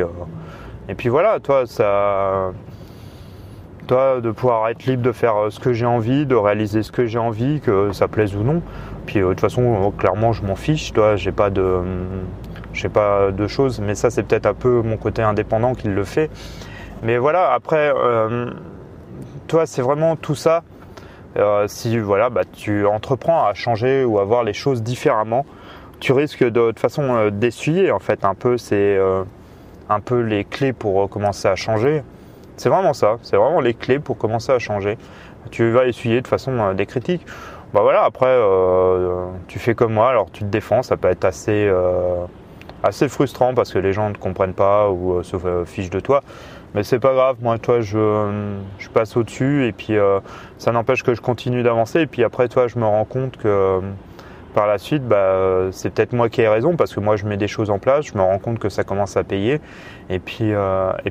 et 0.87 0.95
puis 0.95 1.09
voilà, 1.09 1.41
toi, 1.41 1.65
ça 1.65 2.53
de 3.87 4.31
pouvoir 4.31 4.69
être 4.69 4.85
libre 4.85 5.03
de 5.03 5.11
faire 5.11 5.35
euh, 5.35 5.49
ce 5.49 5.59
que 5.59 5.73
j'ai 5.73 5.85
envie, 5.85 6.25
de 6.25 6.35
réaliser 6.35 6.83
ce 6.83 6.91
que 6.91 7.05
j'ai 7.05 7.19
envie, 7.19 7.59
que 7.59 7.91
ça 7.91 8.07
plaise 8.07 8.35
ou 8.35 8.43
non. 8.43 8.61
Puis 9.05 9.19
euh, 9.19 9.23
de 9.23 9.29
toute 9.29 9.41
façon, 9.41 9.61
euh, 9.61 9.89
clairement, 9.97 10.33
je 10.33 10.43
m'en 10.43 10.55
fiche. 10.55 10.93
Toi, 10.93 11.15
j'ai 11.15 11.31
pas 11.31 11.49
de, 11.49 11.81
j'ai 12.73 12.89
pas 12.89 13.31
de 13.31 13.47
choses, 13.47 13.79
mais 13.81 13.95
ça, 13.95 14.09
c'est 14.09 14.23
peut-être 14.23 14.45
un 14.45 14.53
peu 14.53 14.81
mon 14.81 14.97
côté 14.97 15.21
indépendant 15.21 15.73
qui 15.73 15.87
le 15.87 16.03
fait. 16.03 16.29
Mais 17.03 17.17
voilà, 17.17 17.51
après, 17.51 17.91
toi, 19.47 19.65
c'est 19.65 19.81
vraiment 19.81 20.15
tout 20.15 20.35
ça. 20.35 20.61
si 21.65 21.97
voilà, 21.97 22.29
bah, 22.29 22.43
tu 22.53 22.85
entreprends 22.85 23.45
à 23.45 23.55
changer 23.55 24.05
ou 24.05 24.19
à 24.19 24.23
voir 24.23 24.43
les 24.43 24.53
choses 24.53 24.83
différemment, 24.83 25.45
tu 25.99 26.13
risques 26.13 26.43
de, 26.43 26.67
toute 26.67 26.79
façon 26.79 27.29
d'essuyer 27.29 27.91
en 27.91 27.99
fait 27.99 28.23
un 28.23 28.35
peu 28.35 28.57
c'est 28.59 28.99
un 29.89 29.99
peu 29.99 30.21
les 30.21 30.43
clés 30.43 30.73
pour 30.73 31.09
commencer 31.09 31.47
à 31.47 31.55
changer. 31.55 32.03
C'est 32.57 32.69
vraiment 32.69 32.93
ça, 32.93 33.17
c'est 33.21 33.37
vraiment 33.37 33.61
les 33.61 33.73
clés 33.73 33.99
pour 33.99 34.17
commencer 34.17 34.51
à 34.51 34.59
changer. 34.59 34.97
Tu 35.49 35.71
vas 35.71 35.85
essuyer 35.85 36.21
de 36.21 36.27
façon 36.27 36.73
des 36.73 36.85
critiques. 36.85 37.25
Bah 37.73 37.81
voilà, 37.81 38.03
après 38.03 38.37
tu 39.47 39.59
fais 39.59 39.73
comme 39.75 39.93
moi, 39.93 40.09
alors 40.09 40.29
tu 40.31 40.43
te 40.43 40.49
défends, 40.49 40.83
ça 40.83 40.97
peut 40.97 41.09
être 41.09 41.25
assez 41.25 41.71
assez 42.83 43.07
frustrant 43.09 43.53
parce 43.53 43.71
que 43.71 43.79
les 43.79 43.93
gens 43.93 44.09
ne 44.09 44.15
comprennent 44.15 44.53
pas 44.53 44.89
ou 44.89 45.13
euh, 45.13 45.23
se 45.23 45.35
euh, 45.35 45.65
fichent 45.65 45.89
de 45.89 45.99
toi. 45.99 46.23
Mais 46.73 46.83
c'est 46.83 46.99
pas 46.99 47.13
grave, 47.13 47.37
moi, 47.41 47.57
toi, 47.57 47.81
je, 47.81 48.53
je 48.77 48.89
passe 48.89 49.17
au-dessus 49.17 49.67
et 49.67 49.73
puis 49.73 49.97
euh, 49.97 50.21
ça 50.57 50.71
n'empêche 50.71 51.03
que 51.03 51.13
je 51.13 51.21
continue 51.21 51.63
d'avancer. 51.63 52.01
Et 52.01 52.07
puis 52.07 52.23
après, 52.23 52.47
toi, 52.47 52.67
je 52.67 52.79
me 52.79 52.85
rends 52.85 53.05
compte 53.05 53.37
que 53.37 53.81
par 54.53 54.67
la 54.67 54.77
suite, 54.77 55.03
bah, 55.07 55.69
c'est 55.71 55.89
peut-être 55.89 56.13
moi 56.13 56.29
qui 56.29 56.41
ai 56.41 56.47
raison 56.47 56.75
parce 56.75 56.93
que 56.93 56.99
moi, 56.99 57.15
je 57.15 57.25
mets 57.25 57.37
des 57.37 57.47
choses 57.47 57.69
en 57.69 57.79
place, 57.79 58.05
je 58.05 58.17
me 58.17 58.21
rends 58.21 58.39
compte 58.39 58.59
que 58.59 58.69
ça 58.69 58.83
commence 58.83 59.17
à 59.17 59.23
payer. 59.23 59.59
Et 60.09 60.19
puis, 60.19 60.51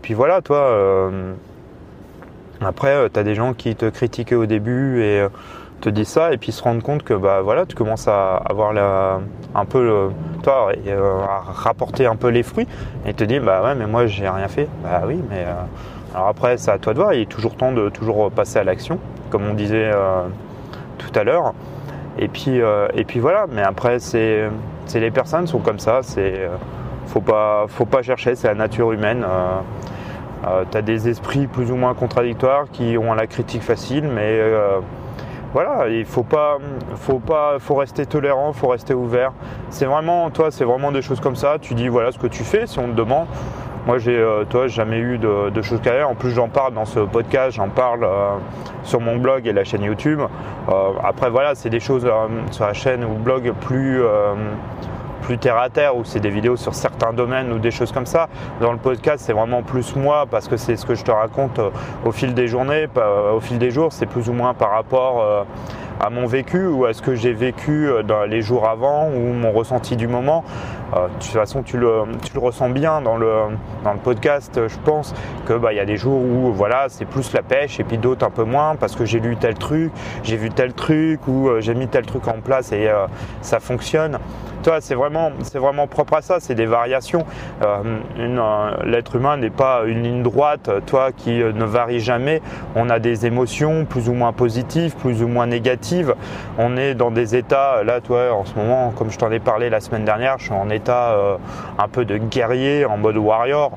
puis 0.02 0.14
voilà, 0.14 0.40
toi. 0.42 1.10
après, 2.60 3.08
tu 3.12 3.18
as 3.18 3.22
des 3.22 3.34
gens 3.34 3.54
qui 3.54 3.74
te 3.76 3.86
critiquaient 3.86 4.34
au 4.34 4.46
début 4.46 5.02
et 5.02 5.26
te 5.80 5.88
disent 5.88 6.08
ça 6.08 6.32
et 6.32 6.36
puis 6.36 6.52
se 6.52 6.62
rendre 6.62 6.82
compte 6.82 7.02
que 7.02 7.14
bah 7.14 7.40
voilà 7.40 7.66
tu 7.66 7.74
commences 7.74 8.06
à 8.06 8.36
avoir 8.36 8.72
un 9.54 9.64
peu 9.64 10.10
toi 10.42 10.72
euh, 10.86 11.20
à 11.22 11.40
rapporter 11.40 12.06
un 12.06 12.16
peu 12.16 12.28
les 12.28 12.42
fruits 12.42 12.68
et 13.06 13.14
te 13.14 13.24
dire 13.24 13.42
bah 13.42 13.62
ouais 13.64 13.74
mais 13.74 13.86
moi 13.86 14.06
j'ai 14.06 14.28
rien 14.28 14.48
fait 14.48 14.68
bah 14.82 15.02
oui 15.06 15.20
mais 15.30 15.44
euh, 15.46 15.54
alors 16.14 16.28
après 16.28 16.58
c'est 16.58 16.70
à 16.70 16.78
toi 16.78 16.92
de 16.92 16.98
voir 16.98 17.14
il 17.14 17.22
est 17.22 17.26
toujours 17.26 17.56
temps 17.56 17.72
de 17.72 17.88
toujours 17.88 18.30
passer 18.30 18.58
à 18.58 18.64
l'action 18.64 18.98
comme 19.30 19.46
on 19.48 19.54
disait 19.54 19.90
euh, 19.92 20.22
tout 20.98 21.18
à 21.18 21.24
l'heure 21.24 21.54
et 22.20 22.28
puis 22.28 22.60
et 22.94 23.04
puis 23.04 23.18
voilà 23.18 23.46
mais 23.50 23.62
après 23.62 23.98
c'est 23.98 24.48
les 24.94 25.10
personnes 25.10 25.46
sont 25.46 25.58
comme 25.58 25.78
ça 25.78 26.00
c'est 26.02 26.48
faut 27.06 27.20
pas 27.20 27.64
faut 27.68 27.86
pas 27.86 28.02
chercher 28.02 28.34
c'est 28.36 28.48
la 28.48 28.54
nature 28.54 28.92
humaine 28.92 29.24
tu 30.70 30.76
as 30.76 30.82
des 30.82 31.08
esprits 31.08 31.46
plus 31.46 31.70
ou 31.72 31.76
moins 31.76 31.94
contradictoires 31.94 32.66
qui 32.70 32.96
ont 32.98 33.14
la 33.14 33.26
critique 33.26 33.62
facile 33.62 34.08
mais 34.14 34.38
voilà, 35.52 35.88
il 35.88 36.04
faut 36.04 36.22
pas, 36.22 36.58
faut 36.94 37.18
pas, 37.18 37.58
faut 37.58 37.74
rester 37.74 38.06
tolérant, 38.06 38.52
faut 38.52 38.68
rester 38.68 38.94
ouvert. 38.94 39.32
C'est 39.70 39.84
vraiment, 39.84 40.30
toi, 40.30 40.52
c'est 40.52 40.64
vraiment 40.64 40.92
des 40.92 41.02
choses 41.02 41.18
comme 41.18 41.34
ça. 41.34 41.58
Tu 41.60 41.74
dis 41.74 41.88
voilà 41.88 42.12
ce 42.12 42.18
que 42.18 42.28
tu 42.28 42.44
fais 42.44 42.68
si 42.68 42.78
on 42.78 42.86
te 42.86 42.92
demande. 42.92 43.26
Moi, 43.86 43.98
j'ai, 43.98 44.16
euh, 44.16 44.44
toi, 44.44 44.66
jamais 44.66 44.98
eu 44.98 45.18
de, 45.18 45.62
choses 45.62 45.80
carrières. 45.80 46.08
En 46.08 46.14
plus, 46.14 46.30
j'en 46.30 46.48
parle 46.48 46.74
dans 46.74 46.84
ce 46.84 47.00
podcast, 47.00 47.56
j'en 47.56 47.68
parle 47.68 48.04
euh, 48.04 48.36
sur 48.82 49.00
mon 49.00 49.16
blog 49.16 49.46
et 49.46 49.52
la 49.52 49.64
chaîne 49.64 49.82
YouTube. 49.82 50.20
Euh, 50.68 50.72
après, 51.02 51.30
voilà, 51.30 51.54
c'est 51.54 51.70
des 51.70 51.80
choses 51.80 52.10
sur 52.50 52.66
la 52.66 52.72
chaîne 52.72 53.04
ou 53.04 53.14
blog 53.14 53.52
plus 53.60 54.02
plus 55.20 55.38
terre 55.38 55.58
à 55.58 55.68
terre 55.68 55.96
où 55.96 56.04
c'est 56.04 56.20
des 56.20 56.30
vidéos 56.30 56.56
sur 56.56 56.74
certains 56.74 57.12
domaines 57.12 57.52
ou 57.52 57.58
des 57.58 57.70
choses 57.70 57.92
comme 57.92 58.06
ça. 58.06 58.28
Dans 58.60 58.72
le 58.72 58.78
podcast, 58.78 59.24
c'est 59.24 59.32
vraiment 59.32 59.62
plus 59.62 59.94
moi 59.96 60.26
parce 60.30 60.48
que 60.48 60.56
c'est 60.56 60.76
ce 60.76 60.86
que 60.86 60.94
je 60.94 61.04
te 61.04 61.10
raconte 61.10 61.58
euh, 61.58 61.70
au 62.04 62.12
fil 62.12 62.34
des 62.34 62.48
journées, 62.48 62.88
euh, 62.96 63.32
au 63.32 63.40
fil 63.40 63.58
des 63.58 63.70
jours. 63.70 63.92
C'est 63.92 64.06
plus 64.06 64.28
ou 64.28 64.32
moins 64.32 64.54
par 64.54 64.70
rapport 64.70 65.20
euh, 65.20 65.44
à 66.00 66.10
mon 66.10 66.26
vécu 66.26 66.66
ou 66.66 66.84
à 66.84 66.92
ce 66.94 67.02
que 67.02 67.14
j'ai 67.14 67.32
vécu 67.32 67.90
dans 68.04 68.24
les 68.24 68.42
jours 68.42 68.68
avant 68.68 69.08
ou 69.08 69.32
mon 69.32 69.52
ressenti 69.52 69.96
du 69.96 70.08
moment. 70.08 70.44
De 70.94 71.12
toute 71.14 71.24
façon, 71.24 71.62
tu 71.62 71.78
le, 71.78 72.02
tu 72.24 72.34
le 72.34 72.40
ressens 72.40 72.70
bien 72.70 73.00
dans 73.00 73.16
le, 73.16 73.32
dans 73.84 73.92
le 73.92 73.98
podcast. 73.98 74.60
Je 74.68 74.78
pense 74.84 75.14
que 75.46 75.54
bah, 75.54 75.72
il 75.72 75.76
y 75.76 75.80
a 75.80 75.84
des 75.84 75.96
jours 75.96 76.20
où 76.20 76.52
voilà, 76.52 76.86
c'est 76.88 77.04
plus 77.04 77.32
la 77.32 77.42
pêche 77.42 77.80
et 77.80 77.84
puis 77.84 77.98
d'autres 77.98 78.26
un 78.26 78.30
peu 78.30 78.44
moins 78.44 78.76
parce 78.76 78.96
que 78.96 79.04
j'ai 79.04 79.20
lu 79.20 79.36
tel 79.36 79.54
truc, 79.54 79.92
j'ai 80.22 80.36
vu 80.36 80.50
tel 80.50 80.72
truc 80.72 81.26
ou 81.28 81.50
j'ai 81.60 81.74
mis 81.74 81.88
tel 81.88 82.06
truc 82.06 82.26
en 82.28 82.40
place 82.40 82.72
et 82.72 82.90
ça 83.40 83.60
fonctionne. 83.60 84.18
Toi, 84.62 84.82
c'est 84.82 84.94
vraiment, 84.94 85.32
c'est 85.42 85.58
vraiment 85.58 85.86
propre 85.86 86.14
à 86.14 86.22
ça, 86.22 86.38
c'est 86.38 86.54
des 86.54 86.66
variations. 86.66 87.24
Euh, 87.62 87.98
euh, 88.18 88.70
l'être 88.84 89.16
humain 89.16 89.38
n'est 89.38 89.48
pas 89.48 89.84
une 89.86 90.02
ligne 90.02 90.22
droite, 90.22 90.68
toi 90.84 91.12
qui 91.12 91.40
euh, 91.40 91.52
ne 91.52 91.64
varie 91.64 92.00
jamais. 92.00 92.42
On 92.76 92.90
a 92.90 92.98
des 92.98 93.24
émotions 93.24 93.86
plus 93.86 94.10
ou 94.10 94.12
moins 94.12 94.34
positives, 94.34 94.94
plus 94.96 95.22
ou 95.22 95.28
moins 95.28 95.46
négatives. 95.46 96.14
On 96.58 96.76
est 96.76 96.94
dans 96.94 97.10
des 97.10 97.36
états, 97.36 97.82
là, 97.84 98.02
toi, 98.02 98.34
en 98.34 98.44
ce 98.44 98.54
moment, 98.54 98.90
comme 98.90 99.10
je 99.10 99.16
t'en 99.16 99.30
ai 99.30 99.38
parlé 99.38 99.70
la 99.70 99.80
semaine 99.80 100.04
dernière, 100.04 100.36
je 100.38 100.44
suis 100.44 100.52
en 100.52 100.68
état 100.68 100.79
un 100.88 101.88
peu 101.88 102.04
de 102.04 102.16
guerrier, 102.16 102.84
en 102.84 102.96
mode 102.96 103.16
warrior 103.16 103.72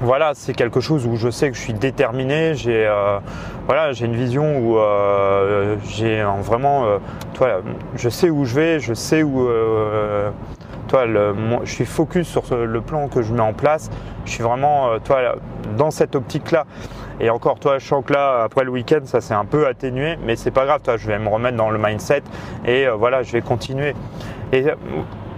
voilà, 0.00 0.32
c'est 0.34 0.52
quelque 0.52 0.80
chose 0.80 1.06
où 1.06 1.16
je 1.16 1.30
sais 1.30 1.50
que 1.50 1.56
je 1.56 1.62
suis 1.62 1.72
déterminé. 1.72 2.54
J'ai 2.54 2.86
euh, 2.86 3.18
voilà, 3.66 3.92
j'ai 3.92 4.06
une 4.06 4.14
vision 4.14 4.58
où 4.58 4.78
euh, 4.78 5.76
j'ai 5.88 6.22
vraiment, 6.42 6.84
euh, 6.84 6.98
toi, 7.34 7.60
je 7.94 8.08
sais 8.08 8.28
où 8.28 8.44
je 8.44 8.54
vais, 8.54 8.80
je 8.80 8.92
sais 8.92 9.22
où, 9.22 9.48
toi, 10.88 11.06
je 11.64 11.70
suis 11.70 11.86
focus 11.86 12.28
sur 12.28 12.42
le 12.54 12.80
plan 12.80 13.08
que 13.08 13.22
je 13.22 13.32
mets 13.32 13.40
en 13.40 13.54
place. 13.54 13.90
Je 14.24 14.32
suis 14.32 14.42
vraiment, 14.42 14.98
toi, 15.04 15.36
dans 15.76 15.90
cette 15.90 16.14
optique-là. 16.14 16.64
Et 17.18 17.30
encore, 17.30 17.58
toi, 17.58 17.78
je 17.78 17.86
sens 17.86 18.04
que 18.04 18.12
là, 18.12 18.42
après 18.42 18.64
le 18.64 18.70
week-end, 18.70 19.00
ça 19.04 19.22
s'est 19.22 19.34
un 19.34 19.46
peu 19.46 19.66
atténué, 19.66 20.18
mais 20.26 20.36
c'est 20.36 20.50
pas 20.50 20.66
grave. 20.66 20.82
Toi, 20.82 20.98
je 20.98 21.06
vais 21.06 21.18
me 21.18 21.28
remettre 21.28 21.56
dans 21.56 21.70
le 21.70 21.78
mindset 21.78 22.22
et 22.66 22.86
voilà, 22.88 23.22
je 23.22 23.32
vais 23.32 23.40
continuer. 23.40 23.94
Et 24.52 24.66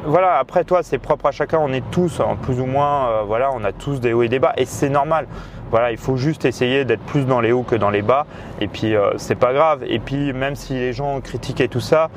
voilà, 0.04 0.36
après 0.38 0.64
toi, 0.64 0.82
c'est 0.82 0.98
propre 0.98 1.26
à 1.26 1.32
chacun. 1.32 1.58
On 1.58 1.72
est 1.72 1.84
tous, 1.90 2.20
hein, 2.20 2.36
plus 2.40 2.60
ou 2.60 2.66
moins, 2.66 3.08
euh, 3.08 3.22
voilà, 3.26 3.50
on 3.52 3.64
a 3.64 3.72
tous 3.72 4.00
des 4.00 4.12
hauts 4.12 4.22
et 4.22 4.28
des 4.28 4.38
bas, 4.38 4.52
et 4.56 4.64
c'est 4.64 4.88
normal. 4.88 5.26
Voilà, 5.70 5.90
il 5.90 5.98
faut 5.98 6.16
juste 6.16 6.44
essayer 6.44 6.84
d'être 6.84 7.02
plus 7.02 7.26
dans 7.26 7.40
les 7.40 7.52
hauts 7.52 7.62
que 7.62 7.74
dans 7.74 7.90
les 7.90 8.00
bas, 8.00 8.24
et 8.60 8.68
puis 8.68 8.94
euh, 8.94 9.10
c'est 9.16 9.34
pas 9.34 9.52
grave. 9.52 9.84
Et 9.86 9.98
puis 9.98 10.32
même 10.32 10.54
si 10.54 10.74
les 10.74 10.92
gens 10.92 11.20
critiquent 11.20 11.68
tout 11.68 11.80
ça, 11.80 12.10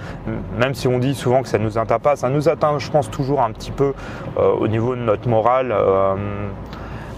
même 0.58 0.74
si 0.74 0.88
on 0.88 1.00
dit 1.00 1.16
souvent 1.16 1.42
que 1.42 1.50
ça 1.50 1.58
nous 1.58 1.78
atteint 1.78 2.00
pas, 2.00 2.16
ça 2.16 2.30
nous 2.30 2.48
atteint, 2.48 2.78
je 2.80 2.90
pense, 2.90 3.10
toujours 3.10 3.42
un 3.42 3.52
petit 3.52 3.72
peu 3.72 3.94
euh, 4.38 4.52
au 4.54 4.68
niveau 4.68 4.96
de 4.96 5.02
notre 5.02 5.28
morale. 5.28 5.76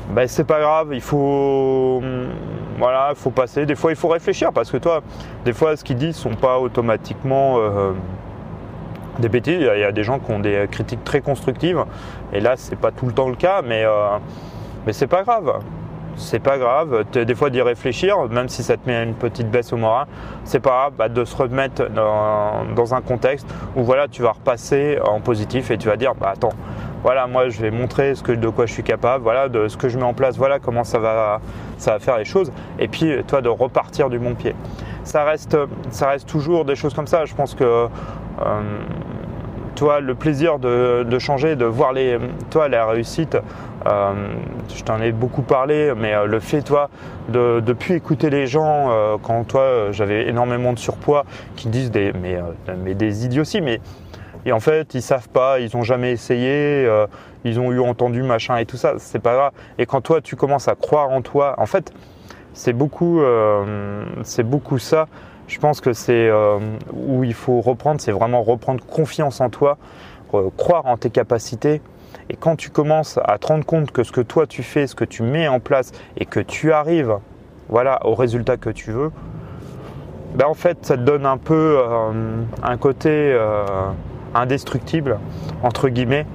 ben 0.09 0.27
c'est 0.27 0.43
pas 0.45 0.59
grave, 0.59 0.89
il 0.93 1.01
faut 1.01 2.01
voilà, 2.79 3.09
il 3.11 3.15
faut 3.15 3.29
passer. 3.29 3.65
Des 3.65 3.75
fois, 3.75 3.91
il 3.91 3.95
faut 3.95 4.07
réfléchir 4.07 4.51
parce 4.53 4.71
que 4.71 4.77
toi, 4.77 5.01
des 5.45 5.53
fois, 5.53 5.77
ce 5.77 5.83
qu'ils 5.83 5.97
disent 5.97 6.15
sont 6.15 6.35
pas 6.35 6.57
automatiquement 6.57 7.59
des 9.19 9.29
bêtises. 9.29 9.59
Il 9.59 9.79
y 9.79 9.83
a 9.83 9.91
des 9.91 10.03
gens 10.03 10.19
qui 10.19 10.31
ont 10.31 10.39
des 10.39 10.67
critiques 10.69 11.03
très 11.03 11.21
constructives. 11.21 11.83
Et 12.31 12.39
là, 12.39 12.53
c'est 12.55 12.75
pas 12.75 12.91
tout 12.91 13.05
le 13.05 13.13
temps 13.13 13.29
le 13.29 13.35
cas, 13.35 13.61
mais, 13.61 13.83
euh, 13.85 14.17
c'est 14.91 15.07
pas 15.07 15.23
grave. 15.23 15.61
C'est 16.15 16.39
pas 16.39 16.57
grave. 16.57 17.05
Des 17.11 17.35
fois, 17.35 17.49
d'y 17.49 17.61
réfléchir, 17.61 18.27
même 18.29 18.47
si 18.47 18.61
ça 18.61 18.77
te 18.77 18.87
met 18.87 19.03
une 19.03 19.15
petite 19.15 19.49
baisse 19.49 19.73
au 19.73 19.77
moral, 19.77 20.05
c'est 20.43 20.59
pas 20.59 20.69
grave 20.69 20.93
bah, 20.97 21.09
de 21.09 21.25
se 21.25 21.35
remettre 21.35 21.89
dans, 21.89 22.93
un 22.93 23.01
contexte 23.01 23.47
où 23.75 23.83
voilà, 23.83 24.07
tu 24.07 24.21
vas 24.21 24.33
repasser 24.33 24.99
en 25.03 25.21
positif 25.21 25.71
et 25.71 25.77
tu 25.77 25.87
vas 25.87 25.95
dire 25.95 26.13
bah, 26.13 26.33
attends, 26.33 26.53
voilà, 27.03 27.27
moi 27.27 27.49
je 27.49 27.61
vais 27.61 27.71
montrer 27.71 28.15
ce 28.15 28.23
que, 28.23 28.31
de 28.31 28.47
quoi 28.49 28.65
je 28.65 28.73
suis 28.73 28.83
capable, 28.83 29.23
voilà, 29.23 29.49
de 29.49 29.67
ce 29.67 29.77
que 29.77 29.89
je 29.89 29.97
mets 29.97 30.03
en 30.03 30.13
place, 30.13 30.37
voilà 30.37 30.59
comment 30.59 30.83
ça 30.83 30.99
va, 30.99 31.41
ça 31.77 31.91
va 31.91 31.99
faire 31.99 32.17
les 32.17 32.25
choses. 32.25 32.51
Et 32.79 32.87
puis, 32.87 33.13
toi, 33.27 33.41
de 33.41 33.49
repartir 33.49 34.09
du 34.09 34.19
bon 34.19 34.33
pied 34.33 34.55
ça 35.03 35.23
reste, 35.23 35.57
ça 35.89 36.09
reste 36.09 36.27
toujours 36.27 36.65
des 36.65 36.75
choses 36.75 36.93
comme 36.93 37.07
ça. 37.07 37.25
Je 37.25 37.35
pense 37.35 37.55
que 37.55 37.63
euh, 37.63 37.87
toi, 39.75 39.99
le 39.99 40.15
plaisir 40.15 40.59
de, 40.59 41.19
changer, 41.19 41.55
de 41.55 41.65
voir 41.65 41.93
les, 41.93 42.17
toi, 42.49 42.67
la 42.67 42.85
réussite, 42.85 43.37
euh, 43.85 44.13
je 44.73 44.83
t'en 44.83 45.01
ai 45.01 45.11
beaucoup 45.11 45.41
parlé, 45.41 45.93
mais 45.95 46.13
euh, 46.13 46.25
le 46.25 46.39
fait, 46.39 46.61
toi, 46.61 46.89
de, 47.29 47.59
de 47.59 47.73
plus 47.73 47.95
écouter 47.95 48.29
les 48.29 48.47
gens 48.47 48.89
quand 49.21 49.43
toi, 49.45 49.91
j'avais 49.91 50.27
énormément 50.27 50.73
de 50.73 50.79
surpoids, 50.79 51.25
qui 51.55 51.69
disent 51.69 51.91
des, 51.91 52.13
mais, 52.13 52.37
mais 52.83 52.93
des 52.95 53.25
idioties, 53.25 53.61
mais 53.61 53.79
et 54.45 54.51
en 54.51 54.59
fait, 54.59 54.93
ils 54.93 55.01
savent 55.01 55.29
pas, 55.29 55.59
ils 55.59 55.75
ont 55.77 55.83
jamais 55.83 56.11
essayé, 56.11 56.87
ils 57.45 57.59
ont 57.59 57.71
eu 57.71 57.79
entendu 57.79 58.23
machin 58.23 58.57
et 58.57 58.65
tout 58.65 58.77
ça, 58.77 58.95
c'est 58.97 59.19
pas 59.19 59.33
grave. 59.33 59.51
Et 59.77 59.85
quand 59.85 60.01
toi, 60.01 60.21
tu 60.21 60.35
commences 60.35 60.67
à 60.67 60.75
croire 60.75 61.09
en 61.09 61.21
toi, 61.21 61.55
en 61.57 61.65
fait, 61.65 61.93
c'est 62.53 62.73
beaucoup, 62.73 63.21
euh, 63.21 64.05
beaucoup 64.45 64.77
ça. 64.77 65.07
Je 65.47 65.59
pense 65.59 65.81
que 65.81 65.91
c'est 65.91 66.29
euh, 66.29 66.59
où 66.93 67.23
il 67.23 67.33
faut 67.33 67.59
reprendre, 67.61 67.99
c'est 67.99 68.11
vraiment 68.11 68.43
reprendre 68.43 68.83
confiance 68.85 69.41
en 69.41 69.49
toi, 69.49 69.77
croire 70.57 70.85
en 70.85 70.97
tes 70.97 71.09
capacités. 71.09 71.81
Et 72.29 72.35
quand 72.35 72.55
tu 72.55 72.69
commences 72.69 73.19
à 73.25 73.37
te 73.37 73.47
rendre 73.47 73.65
compte 73.65 73.91
que 73.91 74.03
ce 74.03 74.11
que 74.11 74.21
toi 74.21 74.47
tu 74.47 74.63
fais, 74.63 74.87
ce 74.87 74.95
que 74.95 75.03
tu 75.03 75.23
mets 75.23 75.47
en 75.47 75.59
place 75.59 75.91
et 76.17 76.25
que 76.25 76.39
tu 76.39 76.71
arrives, 76.71 77.17
voilà, 77.69 78.05
au 78.05 78.15
résultat 78.15 78.57
que 78.57 78.69
tu 78.69 78.91
veux, 78.91 79.11
ben 80.35 80.47
en 80.47 80.53
fait, 80.53 80.77
ça 80.85 80.95
te 80.95 81.01
donne 81.01 81.25
un 81.25 81.37
peu 81.37 81.77
euh, 81.79 82.41
un 82.63 82.77
côté 82.77 83.37
indestructible 84.35 85.19
entre 85.61 85.89
guillemets 85.89 86.25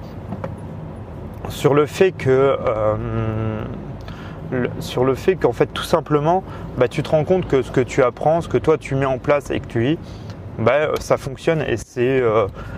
sur 1.49 1.73
le 1.73 1.85
fait 1.85 2.11
que 2.11 2.57
sur 4.79 5.05
le 5.05 5.15
fait 5.15 5.35
qu'en 5.35 5.53
fait 5.53 5.67
tout 5.67 5.83
simplement 5.83 6.43
bah, 6.77 6.87
tu 6.87 7.03
te 7.03 7.09
rends 7.09 7.23
compte 7.23 7.47
que 7.47 7.61
ce 7.61 7.71
que 7.71 7.81
tu 7.81 8.03
apprends, 8.03 8.41
ce 8.41 8.47
que 8.47 8.57
toi 8.57 8.77
tu 8.77 8.95
mets 8.95 9.05
en 9.05 9.17
place 9.17 9.51
et 9.51 9.59
que 9.59 9.67
tu 9.67 9.79
vis, 9.81 9.97
bah, 10.57 10.89
ça 10.99 11.17
fonctionne 11.17 11.61
et 11.61 11.77
c'est 11.77 12.21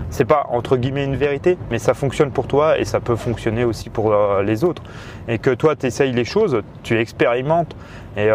c'est 0.09 0.25
pas 0.25 0.47
entre 0.49 0.77
guillemets 0.77 1.05
une 1.05 1.15
vérité, 1.15 1.57
mais 1.69 1.79
ça 1.79 1.93
fonctionne 1.93 2.31
pour 2.31 2.47
toi 2.47 2.77
et 2.77 2.85
ça 2.85 2.99
peut 2.99 3.15
fonctionner 3.15 3.63
aussi 3.63 3.89
pour 3.89 4.13
les 4.43 4.63
autres. 4.63 4.83
Et 5.27 5.39
que 5.39 5.51
toi, 5.51 5.75
tu 5.75 5.85
essayes 5.85 6.11
les 6.11 6.25
choses, 6.25 6.61
tu 6.83 6.99
expérimentes 6.99 7.75
et 8.17 8.29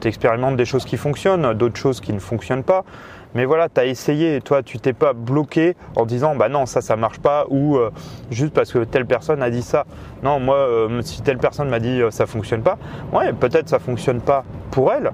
tu 0.00 0.08
expérimentes 0.08 0.56
des 0.56 0.64
choses 0.66 0.84
qui 0.84 0.96
fonctionnent, 0.96 1.54
d'autres 1.54 1.78
choses 1.78 2.00
qui 2.00 2.12
ne 2.12 2.20
fonctionnent 2.20 2.64
pas. 2.64 2.84
Mais 3.38 3.44
voilà, 3.44 3.68
tu 3.68 3.80
as 3.80 3.84
essayé, 3.84 4.40
toi, 4.40 4.64
tu 4.64 4.80
t'es 4.80 4.92
pas 4.92 5.12
bloqué 5.12 5.76
en 5.94 6.06
disant 6.06 6.34
bah 6.34 6.48
non, 6.48 6.66
ça, 6.66 6.80
ça 6.80 6.96
marche 6.96 7.20
pas, 7.20 7.46
ou 7.50 7.76
euh, 7.76 7.90
juste 8.32 8.52
parce 8.52 8.72
que 8.72 8.80
telle 8.80 9.06
personne 9.06 9.44
a 9.44 9.48
dit 9.48 9.62
ça. 9.62 9.84
Non, 10.24 10.40
moi, 10.40 10.56
euh, 10.56 11.00
si 11.02 11.22
telle 11.22 11.38
personne 11.38 11.68
m'a 11.68 11.78
dit 11.78 12.02
euh, 12.02 12.10
ça 12.10 12.26
fonctionne 12.26 12.62
pas, 12.62 12.78
ouais, 13.12 13.32
peut-être 13.32 13.68
ça 13.68 13.78
fonctionne 13.78 14.20
pas 14.20 14.42
pour 14.72 14.92
elle. 14.92 15.12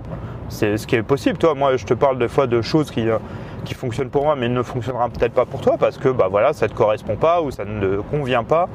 C'est 0.49 0.79
ce 0.79 0.87
qui 0.87 0.97
est 0.97 1.03
possible. 1.03 1.37
Toi, 1.37 1.55
moi, 1.55 1.77
je 1.77 1.85
te 1.85 1.93
parle 1.93 2.19
des 2.19 2.29
fois 2.29 2.47
de 2.47 2.63
choses 2.63 2.91
qui, 2.91 3.07
qui 3.67 3.75
fonctionnent 3.75 4.09
pour 4.09 4.25
moi, 4.25 4.37
mais 4.37 4.49
ne 4.49 4.63
fonctionnera 4.63 5.11
peut-être 5.11 5.35
pas 5.35 5.45
pour 5.45 5.61
toi 5.61 5.77
parce 5.79 5.99
que 5.99 6.09
bah 6.09 6.29
voilà, 6.31 6.55
ça 6.55 6.67
te 6.67 6.73
correspond 6.73 7.17
pas 7.17 7.43
ou 7.43 7.51
ça 7.51 7.67
ne 7.67 7.79
te 7.79 8.01
convient 8.11 8.43
pas. 8.43 8.71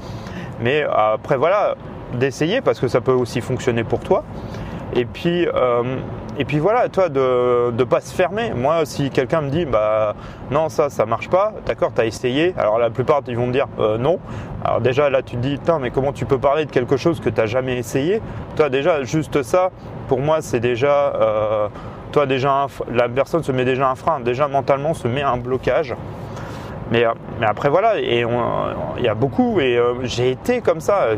Mais 0.61 0.83
après, 0.83 1.37
voilà, 1.37 1.73
d'essayer 2.13 2.61
parce 2.61 2.79
que 2.79 2.87
ça 2.87 3.01
peut 3.01 3.13
aussi 3.13 3.41
fonctionner 3.41 3.83
pour 3.83 3.99
toi. 3.99 4.23
Et 4.95 5.05
puis, 5.05 5.47
et 6.39 6.45
puis 6.45 6.59
voilà, 6.59 6.87
toi, 6.87 7.09
de 7.09 7.71
ne 7.71 7.83
pas 7.83 7.99
se 7.99 8.13
fermer. 8.13 8.53
Moi, 8.55 8.85
si 8.85 9.09
quelqu'un 9.09 9.41
me 9.41 9.49
dit, 9.49 9.65
bah 9.65 10.15
non, 10.51 10.69
ça, 10.69 10.89
ça 10.89 11.05
marche 11.05 11.29
pas, 11.29 11.51
d'accord, 11.65 11.91
tu 11.93 11.99
as 11.99 12.05
essayé. 12.05 12.55
Alors 12.57 12.79
la 12.79 12.89
plupart, 12.89 13.21
ils 13.27 13.35
vont 13.35 13.47
me 13.47 13.51
dire 13.51 13.67
euh, 13.77 13.97
non. 13.97 14.19
Alors 14.63 14.79
déjà, 14.79 15.09
là, 15.09 15.21
tu 15.21 15.35
te 15.35 15.41
dis, 15.41 15.57
putain, 15.57 15.79
mais 15.79 15.91
comment 15.91 16.13
tu 16.13 16.25
peux 16.25 16.37
parler 16.37 16.63
de 16.63 16.71
quelque 16.71 16.95
chose 16.95 17.19
que 17.19 17.29
tu 17.29 17.45
jamais 17.45 17.77
essayé? 17.77 18.21
Toi, 18.55 18.69
déjà, 18.69 19.03
juste 19.03 19.43
ça, 19.43 19.71
pour 20.07 20.19
moi, 20.19 20.37
c'est 20.41 20.61
déjà. 20.61 21.13
Euh, 21.15 21.67
toi, 22.13 22.25
déjà, 22.25 22.67
la 22.89 23.09
personne 23.09 23.43
se 23.43 23.51
met 23.51 23.65
déjà 23.65 23.89
un 23.89 23.95
frein. 23.95 24.21
Déjà, 24.21 24.47
mentalement, 24.47 24.93
se 24.93 25.09
met 25.09 25.21
un 25.21 25.37
blocage. 25.37 25.93
Mais, 26.91 27.05
euh, 27.05 27.11
mais, 27.39 27.45
après 27.45 27.69
voilà, 27.69 27.99
et 27.99 28.25
il 28.97 29.03
y 29.03 29.07
a 29.07 29.15
beaucoup, 29.15 29.59
et 29.59 29.79
j'ai 30.03 30.31
été 30.31 30.61
comme 30.61 30.79
ça. 30.79 31.09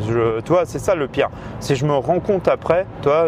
Toi, 0.45 0.63
c'est 0.65 0.79
ça 0.79 0.95
le 0.95 1.07
pire. 1.07 1.29
Si 1.59 1.75
je 1.75 1.85
me 1.85 1.93
rends 1.93 2.19
compte 2.19 2.47
après, 2.47 2.85
toi, 3.01 3.25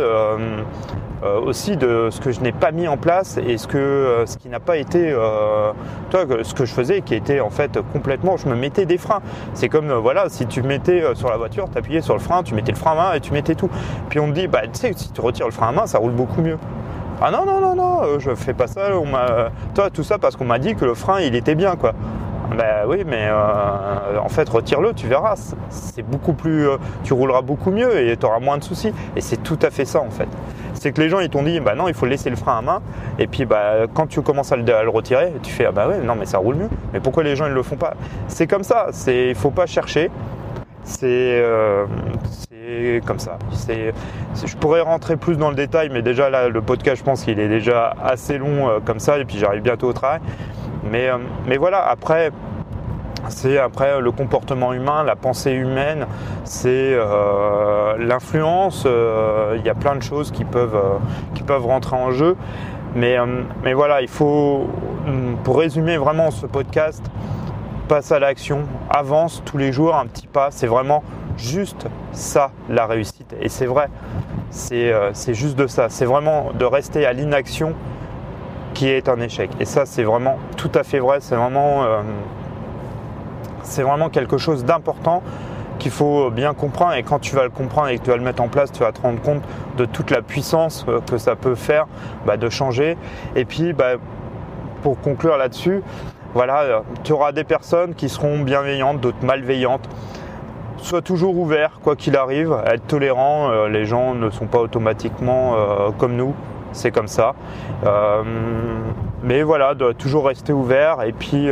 euh, 1.24 1.40
aussi 1.40 1.78
de 1.78 2.10
ce 2.10 2.20
que 2.20 2.32
je 2.32 2.42
n'ai 2.42 2.52
pas 2.52 2.72
mis 2.72 2.86
en 2.86 2.98
place 2.98 3.38
et 3.38 3.58
ce, 3.58 3.66
que, 3.66 3.78
euh, 3.78 4.26
ce 4.26 4.36
qui 4.36 4.50
n'a 4.50 4.60
pas 4.60 4.76
été, 4.76 5.10
euh, 5.10 5.72
toi, 6.10 6.26
ce 6.44 6.54
que 6.54 6.66
je 6.66 6.74
faisais 6.74 7.00
qui 7.00 7.16
était 7.16 7.40
en 7.40 7.50
fait 7.50 7.80
complètement, 7.94 8.36
je 8.36 8.50
me 8.50 8.56
mettais 8.56 8.86
des 8.86 8.98
freins. 8.98 9.22
C'est 9.54 9.70
comme, 9.70 9.90
voilà, 9.94 10.28
si 10.28 10.48
tu 10.48 10.64
mettais 10.64 11.02
sur 11.16 11.30
la 11.30 11.38
voiture, 11.38 11.70
tu 11.72 11.78
appuyais 11.78 12.02
sur 12.02 12.14
le 12.14 12.20
frein, 12.20 12.44
tu 12.44 12.54
mettais 12.56 12.74
le 12.74 12.78
frein 12.78 12.92
à 12.92 12.96
main 12.96 13.14
et 13.14 13.22
tu 13.22 13.32
mettais 13.32 13.56
tout. 13.56 13.70
Puis 14.10 14.20
on 14.20 14.28
me 14.28 14.34
dit, 14.34 14.48
bah 14.48 14.64
tu 14.64 14.82
sais, 14.82 14.92
si 14.98 15.14
tu 15.14 15.22
retires 15.22 15.46
le 15.46 15.54
frein 15.54 15.70
à 15.70 15.72
main, 15.72 15.88
ça 15.88 15.98
roule 15.98 16.12
beaucoup 16.12 16.42
mieux. 16.42 16.58
Ah 17.22 17.32
non, 17.32 17.46
non, 17.46 17.62
non, 17.62 17.76
non, 17.76 18.20
je 18.20 18.36
fais 18.36 18.54
pas 18.54 18.68
ça. 18.68 18.90
On 18.94 19.06
Toi, 19.74 19.90
tout 19.92 20.04
ça 20.04 20.18
parce 20.18 20.36
qu'on 20.36 20.46
m'a 20.46 20.60
dit 20.60 20.76
que 20.76 20.84
le 20.84 20.94
frein, 20.94 21.22
il 21.22 21.36
était 21.36 21.56
bien, 21.56 21.78
quoi. 21.78 21.94
Ben 22.58 22.86
oui, 22.88 23.04
mais 23.06 23.30
en 23.32 24.30
fait, 24.30 24.48
retire-le, 24.48 24.94
tu 24.94 25.08
verras. 25.08 25.36
C'est 25.70 26.04
beaucoup 26.04 26.34
plus, 26.34 26.68
tu 27.04 27.14
rouleras 27.14 27.42
beaucoup 27.42 27.72
mieux 27.72 28.00
et 28.00 28.16
tu 28.16 28.26
auras 28.26 28.40
moins 28.40 28.58
de 28.58 28.64
soucis. 28.64 28.94
Et 29.16 29.22
c'est 29.22 29.38
tout 29.38 29.60
à 29.62 29.70
fait 29.70 29.86
ça, 29.86 30.02
en 30.02 30.12
fait. 30.12 30.28
C'est 30.84 30.92
que 30.92 31.00
les 31.00 31.08
gens 31.08 31.22
ils 31.22 31.30
t'ont 31.30 31.44
dit 31.44 31.62
bah 31.62 31.76
non 31.76 31.88
il 31.88 31.94
faut 31.94 32.06
laisser 32.06 32.30
le 32.30 32.36
frein 32.36 32.58
à 32.58 32.62
main. 32.62 32.82
Et 33.18 33.28
puis 33.28 33.46
bah 33.46 33.88
quand 33.94 34.06
tu 34.06 34.22
commences 34.22 34.52
à 34.52 34.58
le, 34.58 34.90
retirer 34.90 35.32
tu 35.42 35.50
fais 35.50 35.66
ah 35.66 35.72
bah 35.72 35.88
non 36.04 36.16
mais 36.16 36.26
ça 36.26 36.40
roule 36.40 36.56
mieux. 36.56 36.70
Mais 36.92 37.00
pourquoi 37.00 37.24
les 37.24 37.38
gens 37.38 37.46
ils 37.48 37.54
le 37.54 37.64
font 37.64 37.78
pas? 37.78 37.94
C'est 38.28 38.48
comme 38.48 38.64
ça. 38.64 38.88
C'est 38.92 39.30
il 39.30 39.36
faut 39.36 39.52
pas 39.52 39.66
chercher. 39.66 40.12
C'est 40.84 41.06
euh, 41.08 41.86
comme 43.06 43.20
ça. 43.20 43.38
Je 44.46 44.56
pourrais 44.58 44.82
rentrer 44.82 45.16
plus 45.16 45.38
dans 45.38 45.50
le 45.50 45.56
détail 45.56 45.90
mais 45.90 46.02
déjà 46.02 46.30
là 46.30 46.50
le 46.50 46.62
podcast 46.62 46.98
je 46.98 47.04
pense 47.04 47.24
qu'il 47.24 47.40
est 47.40 47.48
déjà 47.48 47.96
assez 48.04 48.38
long 48.38 48.68
euh, 48.68 48.80
comme 48.84 49.00
ça. 49.00 49.20
Et 49.20 49.24
puis 49.26 49.38
j'arrive 49.38 49.62
bientôt 49.62 49.88
au 49.88 49.94
travail 49.94 50.20
mais 50.84 51.10
euh, 51.10 51.18
mais 51.48 51.58
voilà 51.58 51.88
après 51.88 52.32
c'est 53.30 53.58
après 53.58 54.02
le 54.02 54.12
comportement 54.12 54.74
humain, 54.74 55.04
la 55.04 55.16
pensée 55.16 55.52
humaine, 55.52 56.08
c'est 56.44 56.94
euh, 56.94 57.96
l'influence. 57.98 58.84
Euh, 58.86 59.56
il 59.58 59.66
y 59.66 59.70
a 59.70 59.76
plein 59.76 59.96
de 59.96 60.04
choses 60.04 60.30
qui 60.30 60.44
peuvent, 60.44 60.78
qui 61.34 61.42
peuvent 61.44 61.66
rentrer 61.66 61.96
en 61.96 62.12
jeu. 62.12 62.36
Mais, 62.96 63.16
mais 63.64 63.74
voilà, 63.74 64.02
il 64.02 64.10
faut, 64.10 64.68
pour 65.46 65.58
résumer 65.58 65.96
vraiment 65.96 66.32
ce 66.32 66.46
podcast, 66.46 67.02
passe 67.88 68.12
à 68.12 68.20
l'action, 68.20 68.64
avance 68.90 69.42
tous 69.46 69.58
les 69.58 69.72
jours 69.72 69.96
un 69.96 70.06
petit 70.06 70.28
pas. 70.28 70.50
C'est 70.52 70.68
vraiment 70.68 71.02
juste 71.38 71.88
ça 72.12 72.52
la 72.70 72.86
réussite. 72.86 73.34
Et 73.40 73.48
c'est 73.48 73.68
vrai, 73.68 73.88
c'est 74.52 75.34
juste 75.34 75.56
de 75.56 75.66
ça. 75.66 75.88
C'est 75.88 76.06
vraiment 76.06 76.52
de 76.54 76.66
rester 76.66 77.06
à 77.06 77.14
l'inaction 77.14 77.74
qui 78.74 78.88
est 78.88 79.10
un 79.10 79.20
échec. 79.20 79.50
Et 79.60 79.66
ça, 79.66 79.86
c'est 79.86 80.04
vraiment 80.04 80.38
tout 80.58 80.72
à 80.76 80.84
fait 80.84 81.00
vrai. 81.00 81.20
C'est 81.20 81.36
vraiment 81.36 81.86
c'est 83.64 83.84
vraiment 83.84 84.10
quelque 84.10 84.38
chose 84.38 84.66
d'important 84.66 85.24
qu'il 85.80 85.92
faut 85.92 86.30
bien 86.30 86.54
comprendre 86.54 86.94
et 86.94 87.04
quand 87.04 87.20
tu 87.20 87.36
vas 87.36 87.44
le 87.44 87.50
comprendre 87.50 87.90
et 87.90 87.98
que 87.98 88.04
tu 88.04 88.10
vas 88.10 88.18
le 88.18 88.24
mettre 88.24 88.42
en 88.42 88.48
place, 88.48 88.72
tu 88.72 88.80
vas 88.80 88.92
te 88.92 89.02
rendre 89.02 89.22
compte 89.22 89.42
de 89.78 89.86
toute 89.86 90.12
la 90.12 90.22
puissance 90.22 90.86
euh, 90.88 91.00
que 91.02 91.18
ça 91.18 91.36
peut 91.36 91.56
faire 91.56 91.88
bah, 92.26 92.38
de 92.38 92.50
changer. 92.50 92.98
Et 93.36 93.46
puis 93.46 93.74
bah, 93.74 93.96
pour 94.82 95.00
conclure 95.00 95.38
là-dessus, 95.38 95.82
voilà, 96.34 96.62
euh, 96.62 96.80
tu 97.04 97.12
auras 97.12 97.32
des 97.32 97.44
personnes 97.44 97.96
qui 97.96 98.10
seront 98.10 98.40
bienveillantes, 98.40 99.02
d'autres 99.02 99.24
malveillantes. 99.24 99.90
Sois 100.78 101.02
toujours 101.02 101.38
ouvert, 101.38 101.80
quoi 101.82 101.96
qu'il 101.96 102.18
arrive, 102.18 102.56
être 102.66 102.86
tolérant. 102.88 103.50
Euh, 103.50 103.70
les 103.70 103.86
gens 103.86 104.14
ne 104.14 104.30
sont 104.30 104.48
pas 104.48 104.60
automatiquement 104.60 105.56
comme 105.98 106.16
nous, 106.16 106.34
c'est 106.74 106.92
comme 106.92 107.08
ça. 107.08 107.34
mais 109.24 109.44
voilà, 109.44 109.74
de 109.74 109.94
toujours 109.94 110.28
rester 110.28 110.54
ouvert 110.54 111.04
et 111.04 111.14
puis 111.14 111.50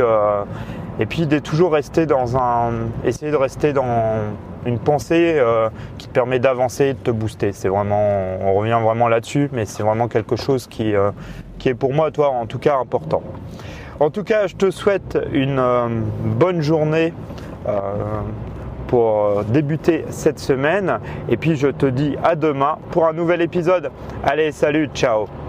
et 1.00 1.06
puis 1.06 1.26
de 1.26 1.38
toujours 1.38 1.72
rester 1.72 2.06
dans 2.06 2.36
un, 2.36 2.72
essayer 3.04 3.32
de 3.32 3.36
rester 3.36 3.72
dans 3.72 4.18
une 4.66 4.78
pensée 4.78 5.36
euh, 5.36 5.68
qui 5.98 6.06
te 6.06 6.12
permet 6.12 6.38
d'avancer 6.38 6.86
et 6.86 6.92
de 6.92 6.98
te 6.98 7.10
booster. 7.10 7.52
C'est 7.52 7.68
vraiment, 7.68 8.38
on 8.40 8.54
revient 8.54 8.78
vraiment 8.82 9.08
là-dessus, 9.08 9.48
mais 9.52 9.64
c'est 9.64 9.82
vraiment 9.82 10.08
quelque 10.08 10.36
chose 10.36 10.66
qui, 10.66 10.94
euh, 10.94 11.10
qui 11.58 11.68
est 11.68 11.74
pour 11.74 11.92
moi, 11.92 12.10
toi, 12.10 12.28
en 12.28 12.46
tout 12.46 12.58
cas 12.58 12.76
important. 12.78 13.22
En 14.00 14.10
tout 14.10 14.24
cas, 14.24 14.46
je 14.46 14.56
te 14.56 14.70
souhaite 14.70 15.18
une 15.32 15.58
euh, 15.58 15.88
bonne 16.24 16.60
journée 16.60 17.12
pour 18.92 19.42
débuter 19.44 20.04
cette 20.10 20.38
semaine. 20.38 20.98
Et 21.30 21.38
puis 21.38 21.56
je 21.56 21.68
te 21.68 21.86
dis 21.86 22.14
à 22.22 22.36
demain 22.36 22.76
pour 22.90 23.06
un 23.06 23.14
nouvel 23.14 23.40
épisode. 23.40 23.90
Allez, 24.22 24.52
salut, 24.52 24.90
ciao 24.92 25.41